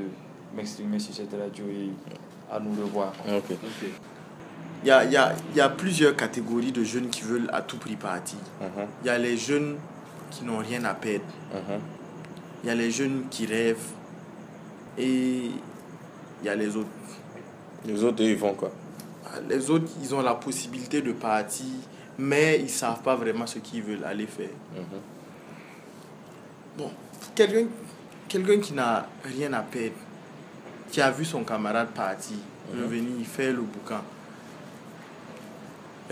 [0.55, 1.89] m'exprimer sur cette radio et
[2.51, 3.13] à nous revoir.
[3.28, 3.55] Ok.
[4.88, 7.77] Y a, il y, a, y a plusieurs catégories de jeunes qui veulent à tout
[7.77, 8.39] prix partir.
[9.01, 9.77] Il y a les jeunes
[10.31, 11.25] qui n'ont rien à perdre.
[11.53, 11.79] Mhm.
[12.63, 13.77] Il y a les jeunes qui rêvent
[14.97, 16.88] et il y a les autres.
[17.86, 18.71] Les autres, ils font quoi?
[19.49, 21.65] Les autres, ils ont la possibilité de partir,
[22.17, 24.49] mais ils ne savent pas vraiment ce qu'ils veulent aller faire.
[24.75, 24.99] Mhm.
[26.77, 26.91] Bon,
[27.36, 27.67] quelqu'un
[28.34, 29.95] quelqu'un qui n'a rien à perdre,
[30.91, 32.38] qui a vu son camarade partir,
[32.73, 34.01] revenir, faire le boucan,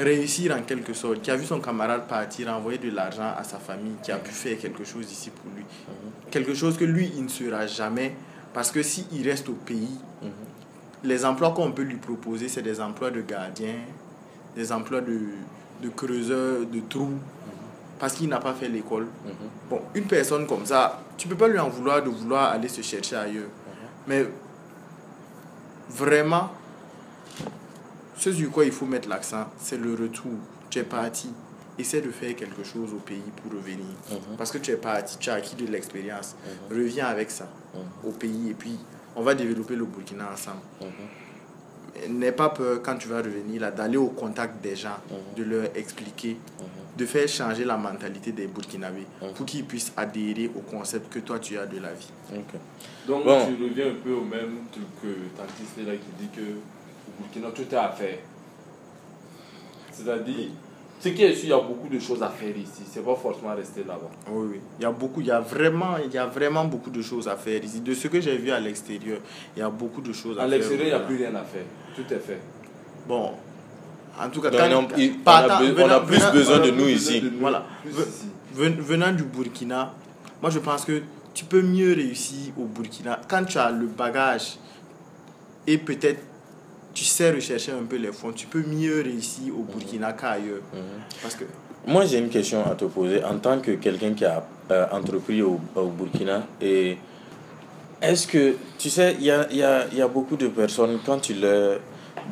[0.02, 3.58] réussir en quelque sorte, qui a vu son camarade partir, envoyer de l'argent à sa
[3.58, 5.64] famille, qui a pu faire quelque chose ici pour lui.
[6.30, 8.16] Quelque chose que lui, il ne sera jamais,
[8.54, 9.98] parce que s'il reste au pays,
[11.04, 13.76] les emplois qu'on peut lui proposer, c'est des emplois de gardien,
[14.56, 15.20] des emplois de,
[15.82, 17.18] de creuseur, de trous,
[18.00, 19.08] parce qu'il n'a pas fait l'école.
[19.70, 22.82] Bon, une personne comme ça, tu peux pas lui en vouloir de vouloir aller se
[22.82, 23.50] chercher ailleurs.
[24.08, 24.26] Mais
[25.90, 26.52] vraiment,
[28.22, 30.32] ce sur quoi il faut mettre l'accent, c'est le retour.
[30.70, 31.30] Tu es parti.
[31.80, 33.86] Essaie de faire quelque chose au pays pour revenir.
[34.38, 36.36] Parce que tu es parti, tu as acquis de l'expérience.
[36.70, 37.50] Reviens avec ça
[38.06, 38.78] au pays et puis
[39.16, 40.60] on va développer le Burkina ensemble.
[42.10, 44.98] N'aie pas peur quand tu vas revenir là d'aller au contact des gens,
[45.36, 46.38] de leur expliquer,
[46.98, 49.06] de faire changer la mentalité des Burkinabés
[49.36, 52.12] pour qu'ils puissent adhérer au concept que toi tu as de la vie.
[53.08, 53.46] Donc, Bon.
[53.48, 56.42] tu reviens un peu au même truc que Tantis là qui dit que
[57.20, 58.18] Burkina, tout est à faire.
[59.92, 60.50] C'est-à-dire,
[61.00, 62.84] ce qui est sûr, il y a beaucoup de choses à faire ici.
[62.90, 64.10] C'est pas forcément rester là-bas.
[64.32, 64.60] Oui, oui.
[64.80, 67.28] Il y a beaucoup, il y a vraiment, il y a vraiment beaucoup de choses
[67.28, 67.82] à faire ici.
[67.82, 69.20] De ce que j'ai vu à l'extérieur,
[69.56, 70.52] il y a beaucoup de choses à À faire.
[70.58, 71.66] l'extérieur, il n'y a plus rien à faire.
[71.96, 72.40] Tout est fait.
[73.08, 73.32] Bon,
[74.20, 76.88] en tout cas, quand- on, il- on partant- a, on plus venant- besoin de nous
[76.88, 77.20] ici.
[77.20, 77.66] besoin de nous, Voilà.
[77.90, 78.28] ici.
[78.54, 79.94] ven- venant du Burkina,
[80.42, 81.02] moi je pense que
[81.34, 84.58] tu peux mieux réussir au Burkina quand tu as le bagage
[85.66, 86.20] et peut-être
[86.94, 90.62] tu sais rechercher un peu les fonds, tu peux mieux réussir au Burkina qu'ailleurs.
[91.22, 91.46] Parce que
[91.88, 95.42] Moi, j'ai une question à te poser en tant que quelqu'un qui a euh, entrepris
[95.42, 96.46] au, au Burkina.
[96.62, 96.98] Et
[98.02, 101.20] est-ce que, tu sais, il y a, y, a, y a beaucoup de personnes, quand
[101.20, 101.80] tu, leur,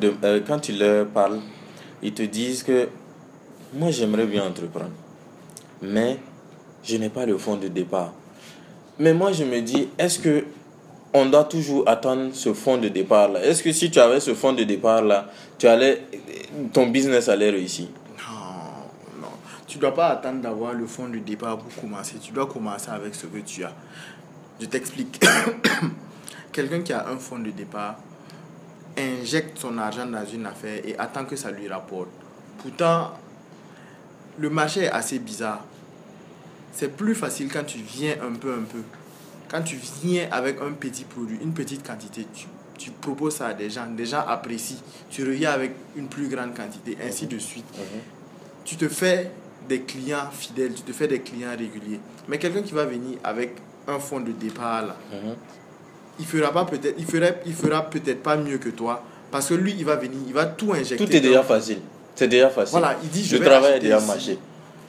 [0.00, 1.40] de, euh, quand tu leur parles,
[2.02, 2.88] ils te disent que
[3.74, 4.90] moi, j'aimerais bien entreprendre,
[5.82, 6.18] mais
[6.82, 8.12] je n'ai pas le fonds de départ.
[8.98, 10.44] Mais moi, je me dis, est-ce que
[11.12, 14.52] on doit toujours attendre ce fonds de départ-là Est-ce que si tu avais ce fonds
[14.52, 16.02] de départ-là, tu allais,
[16.72, 17.88] ton business allait réussir?
[18.18, 19.28] Non, non.
[19.66, 22.16] Tu ne dois pas attendre d'avoir le fonds de départ pour commencer.
[22.20, 23.72] Tu dois commencer avec ce que tu as.
[24.60, 25.20] Je t'explique.
[26.52, 27.96] Quelqu'un qui a un fonds de départ
[28.98, 32.08] injecte son argent dans une affaire et attend que ça lui rapporte.
[32.58, 33.12] Pourtant,
[34.38, 35.64] le marché est assez bizarre.
[36.72, 38.82] C'est plus facile quand tu viens un peu, un peu.
[39.50, 42.46] Quand tu viens avec un petit produit, une petite quantité, tu,
[42.78, 44.76] tu proposes ça à des gens, des gens apprécient.
[45.10, 47.64] Tu reviens avec une plus grande quantité, ainsi de suite.
[48.64, 49.30] Tu te fais
[49.68, 52.00] des clients fidèles, tu te fais des clients réguliers.
[52.28, 53.56] Mais quelqu'un qui va venir avec
[53.88, 55.34] un fonds de départ, là, Mhm.
[56.20, 59.54] il fera pas peut-être, il fera, il fera peut-être pas mieux que toi, parce que
[59.54, 61.04] lui, il va venir, il va tout injecter.
[61.04, 61.78] Tout est déjà facile.
[62.14, 62.78] C'est déjà facile.
[62.78, 64.38] Voilà, il dit je Le vais travail est acheter déjà marché.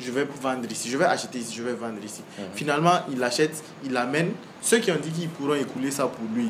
[0.03, 2.21] Je vais vendre ici, je vais acheter ici, je vais vendre ici.
[2.37, 2.45] Mhm.
[2.55, 4.31] Finalement, il achète, il amène.
[4.61, 6.49] Ceux qui ont dit qu'ils pourront écouler ça pour lui,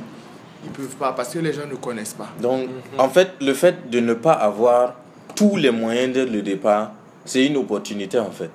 [0.63, 2.29] ils peuvent pas parce que les gens ne connaissent pas.
[2.41, 4.95] Donc, en fait, le fait de ne pas avoir
[5.35, 6.91] tous les moyens dès le départ,
[7.25, 8.49] c'est une opportunité en fait.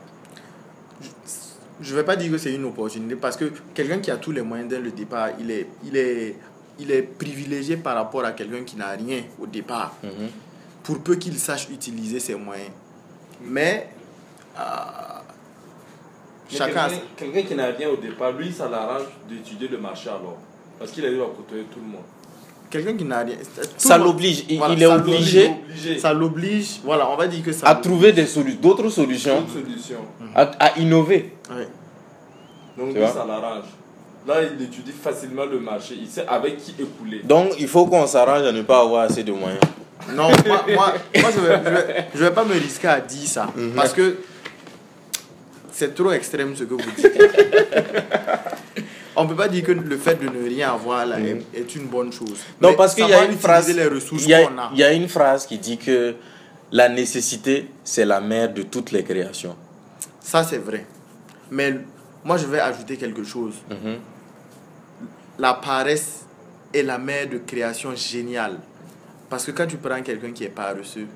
[1.80, 4.32] Je ne vais pas dire que c'est une opportunité parce que quelqu'un qui a tous
[4.32, 6.36] les moyens dès le départ, il est, il est,
[6.78, 10.10] il est privilégié par rapport à quelqu'un qui n'a rien au départ, Mhm.
[10.82, 12.70] pour peu qu'il sache utiliser ses moyens.
[13.44, 13.88] Mais
[16.50, 20.08] chacun a Quelqu'un quelqu'un qui n'a rien au départ, lui, ça l'arrange d'étudier le marché
[20.08, 20.36] alors.
[20.78, 22.02] Parce qu'il arrive à côtoyer tout le monde.
[22.70, 23.36] quelqu'un qui n'a rien.
[23.78, 25.98] Ça l'oblige, il, Voilà, il est obligé Obligé.
[25.98, 27.66] Ça l'oblige, voilà, on va dire que ça.
[27.68, 29.44] à trouver des solu- d'autres solutions,
[30.34, 31.32] à, à innover.
[31.50, 31.68] Ouais.
[32.76, 33.64] Donc, lui, ça l'arrange.
[34.26, 35.94] Là, il étudie facilement le marché.
[35.98, 37.20] Il sait avec qui écouler.
[37.22, 39.60] Donc, il faut qu'on s'arrange à ne pas avoir assez de moyens.
[40.14, 43.46] Non, moi, moi, moi, je ne vais pas me risquer à dire ça.
[43.56, 43.72] Mhm.
[43.74, 44.16] Parce que
[45.76, 47.06] c'est trop extrême ce que vous dites.
[49.14, 51.74] On ne peut pas dire que le fait de ne rien avoir là est, est
[51.76, 52.38] une bonne chose.
[52.60, 53.68] Non, Mais parce qu'il y a une phrase.
[53.74, 54.70] les ressources Il y, a, qu'on a.
[54.72, 56.14] il y a une phrase qui dit que
[56.72, 59.54] la nécessité, c'est la mère de toutes les créations.
[60.20, 60.86] Ça, c'est vrai.
[61.50, 61.74] Mais
[62.24, 63.54] moi, je vais ajouter quelque chose.
[63.70, 63.96] Mhm.
[65.38, 66.24] La paresse
[66.72, 68.58] est la mère de création géniale.
[69.28, 71.06] Parce que quand tu prends quelqu'un qui est paresseux,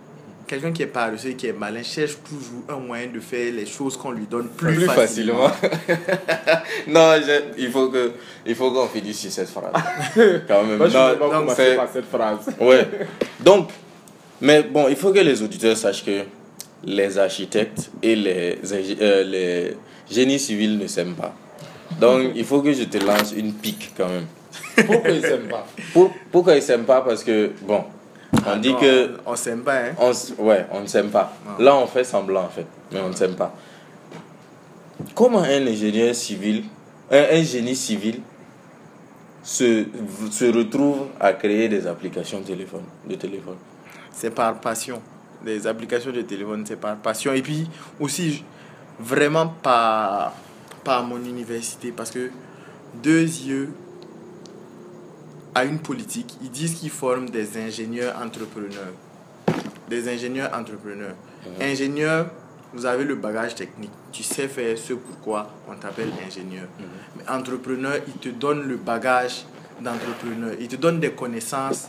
[0.51, 3.67] quelqu'un qui est paresseux et qui est malin cherche toujours un moyen de faire les
[3.67, 5.49] choses qu'on lui donne plus, Plus facilement.
[5.49, 6.01] facilement.
[6.89, 8.13] non, je- il faut que
[8.45, 9.73] il faut qu'on finisse sur cette phrase.
[10.49, 10.77] Quand même.
[10.79, 12.47] Moi, je Non, ne vais pas donc, par cette phrase.
[12.61, 12.89] Ouais.
[13.39, 13.69] Donc,
[14.41, 16.23] mais bon, il faut que les auditeurs sachent que
[16.85, 19.77] les architectes et les, euh, les
[20.11, 21.33] génies civils ne s'aiment pas.
[22.01, 24.27] Donc, il faut que je te lance une pique quand même.
[24.87, 25.67] Pourquoi ils s'aiment pas?
[25.93, 27.03] Pour, pourquoi ils ne s'aiment pas?
[27.03, 27.85] Parce que, bon,
[28.47, 29.95] on dit Non, que On s'aime pas, hein.
[29.99, 30.13] on,
[30.45, 31.33] ouais, on ne s'aime pas.
[31.59, 33.55] Là, on fait semblant, en fait, mais on ne s'aime pas.
[35.15, 36.65] Comment un ingénieur civil,
[37.11, 38.21] un, un génie civil,
[39.43, 39.87] se,
[40.31, 43.57] se retrouve à créer des applications téléphone, de téléphone?
[44.13, 45.01] C'est par passion.
[45.45, 47.33] Les applications de téléphone, c'est par passion.
[47.33, 47.69] Et puis
[47.99, 48.45] aussi,
[48.99, 50.35] vraiment par,
[50.85, 51.93] par mon université.
[51.93, 52.31] Parce que
[53.03, 53.71] deux yeux
[55.55, 56.37] a une politique.
[56.43, 58.93] Ils disent qu'ils forment des ingénieurs entrepreneurs.
[59.89, 61.15] Des ingénieurs entrepreneurs.
[61.61, 62.27] Ingénieur,
[62.73, 63.91] vous avez le bagage technique.
[64.13, 66.67] Tu sais faire ce pourquoi on t'appelle ingénieur.
[67.17, 69.45] Mais entrepreneur, il te donne le bagage
[69.81, 70.55] d'entrepreneur.
[70.61, 71.89] Il te donne des connaissances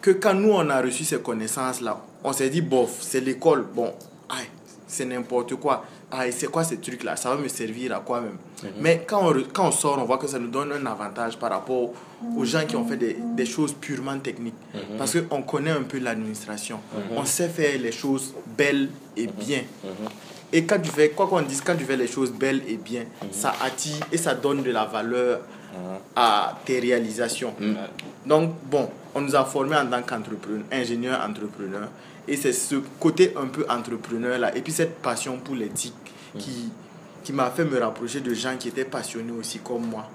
[0.00, 3.64] que quand nous on a reçu ces connaissances là, on s'est dit bof, c'est l'école,
[3.74, 3.92] bon,
[4.28, 4.46] aïe,
[4.86, 5.84] c'est n'importe quoi.
[6.30, 8.38] C'est quoi ces trucs là Ça va me servir à quoi même?
[8.80, 11.50] Mais quand on, quand on sort, on voit que ça nous donne un avantage par
[11.50, 11.90] rapport
[12.36, 14.54] aux gens qui ont fait des, des choses purement techniques.
[14.98, 16.80] Parce qu'on connaît un peu l'administration.
[17.14, 19.62] On sait faire les choses belles et bien.
[20.52, 23.04] Et quand tu fais, quoi qu'on dise, quand tu fais les choses belles et bien,
[23.30, 25.40] ça attire et ça donne de la valeur
[26.14, 27.52] à tes réalisations.
[28.24, 31.88] Donc, bon, on nous a formés en tant qu'entrepreneur, ingénieur entrepreneur.
[32.28, 34.56] Et c'est ce côté un peu entrepreneur là.
[34.56, 35.94] Et puis cette passion pour l'éthique
[36.38, 36.70] qui,
[37.26, 40.08] qui m'a fait me rapprocher de gens qui étaient passionnés aussi comme moi.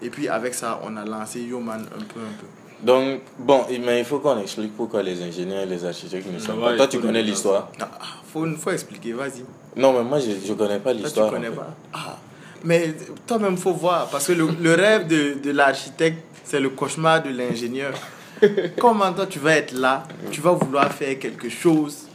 [0.00, 2.46] Et puis avec ça, on a lancé Yoman un peu, un peu.
[2.86, 6.52] Donc, bon, mais il faut qu'on explique pourquoi les ingénieurs et les architectes ne sont
[6.52, 6.70] Ouais, pas.
[6.72, 9.42] il Toi, tu connais l'histoire Ah, ah, faut, faut expliquer, vas-y.
[9.74, 11.30] Non, mais moi, je ne connais pas Toi, tu l'histoire.
[11.32, 11.74] connais pas.
[11.92, 12.18] Ah,
[12.62, 12.94] mais
[13.26, 14.08] toi-même, faut voir.
[14.10, 17.94] Parce que le, le rêve de, de l'architecte, c'est le cauchemar de l'ingénieur.
[18.78, 22.06] Comment toi, tu vas être là, tu vas vouloir faire quelque chose,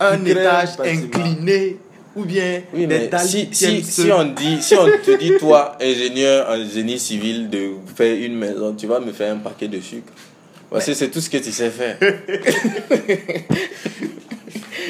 [0.00, 1.04] un étage bâtiment.
[1.06, 1.76] incliné,
[2.16, 6.64] ou bien Oui, des si, si, on dit, si on te dit, toi, ingénieur, un
[6.68, 10.12] génie civil, de faire une maison, tu vas me faire un paquet de sucre.
[10.70, 11.98] Parce que c'est tout ce que tu sais faire.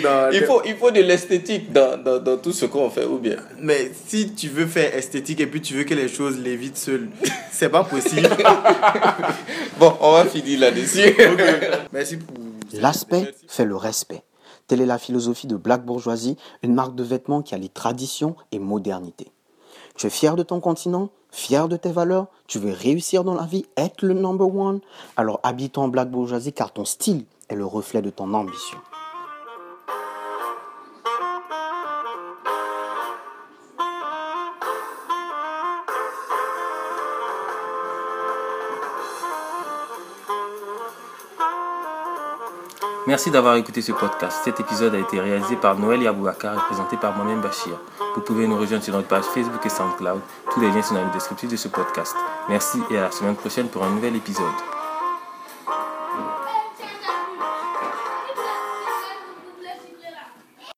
[0.03, 3.19] Non, Il faut, il faut de l'esthétique dans, dans, dans tout ce qu'on fait, ou
[3.19, 3.37] bien?
[3.61, 7.09] Mais si tu veux faire esthétique et puis tu veux que les choses lévitent seules,
[7.51, 8.29] c'est pas possible.
[9.79, 11.15] Bon, on va finir là-dessus.
[11.93, 12.37] Merci pour.
[12.75, 14.23] L'aspect fait le respect.
[14.67, 18.59] Telle est la philosophie de Black Bourgeoisie, une marque de vêtements qui allie tradition et
[18.59, 19.31] modernité.
[19.97, 23.45] Tu es fier de ton continent, fier de tes valeurs, tu veux réussir dans la
[23.45, 24.81] vie, être le number one,
[25.17, 28.79] alors habille-toi en Black Bourgeoisie car ton style est le reflet de ton ambition.
[43.07, 44.41] Merci d'avoir écouté ce podcast.
[44.45, 47.79] Cet épisode a été réalisé par Noël Yabouakar et présenté par moi-même Bachir.
[48.15, 50.21] Vous pouvez nous rejoindre sur notre page Facebook et SoundCloud.
[50.51, 52.17] Tous les liens sont dans le descriptif de ce podcast.
[52.49, 54.74] Merci et à la semaine prochaine pour un nouvel épisode.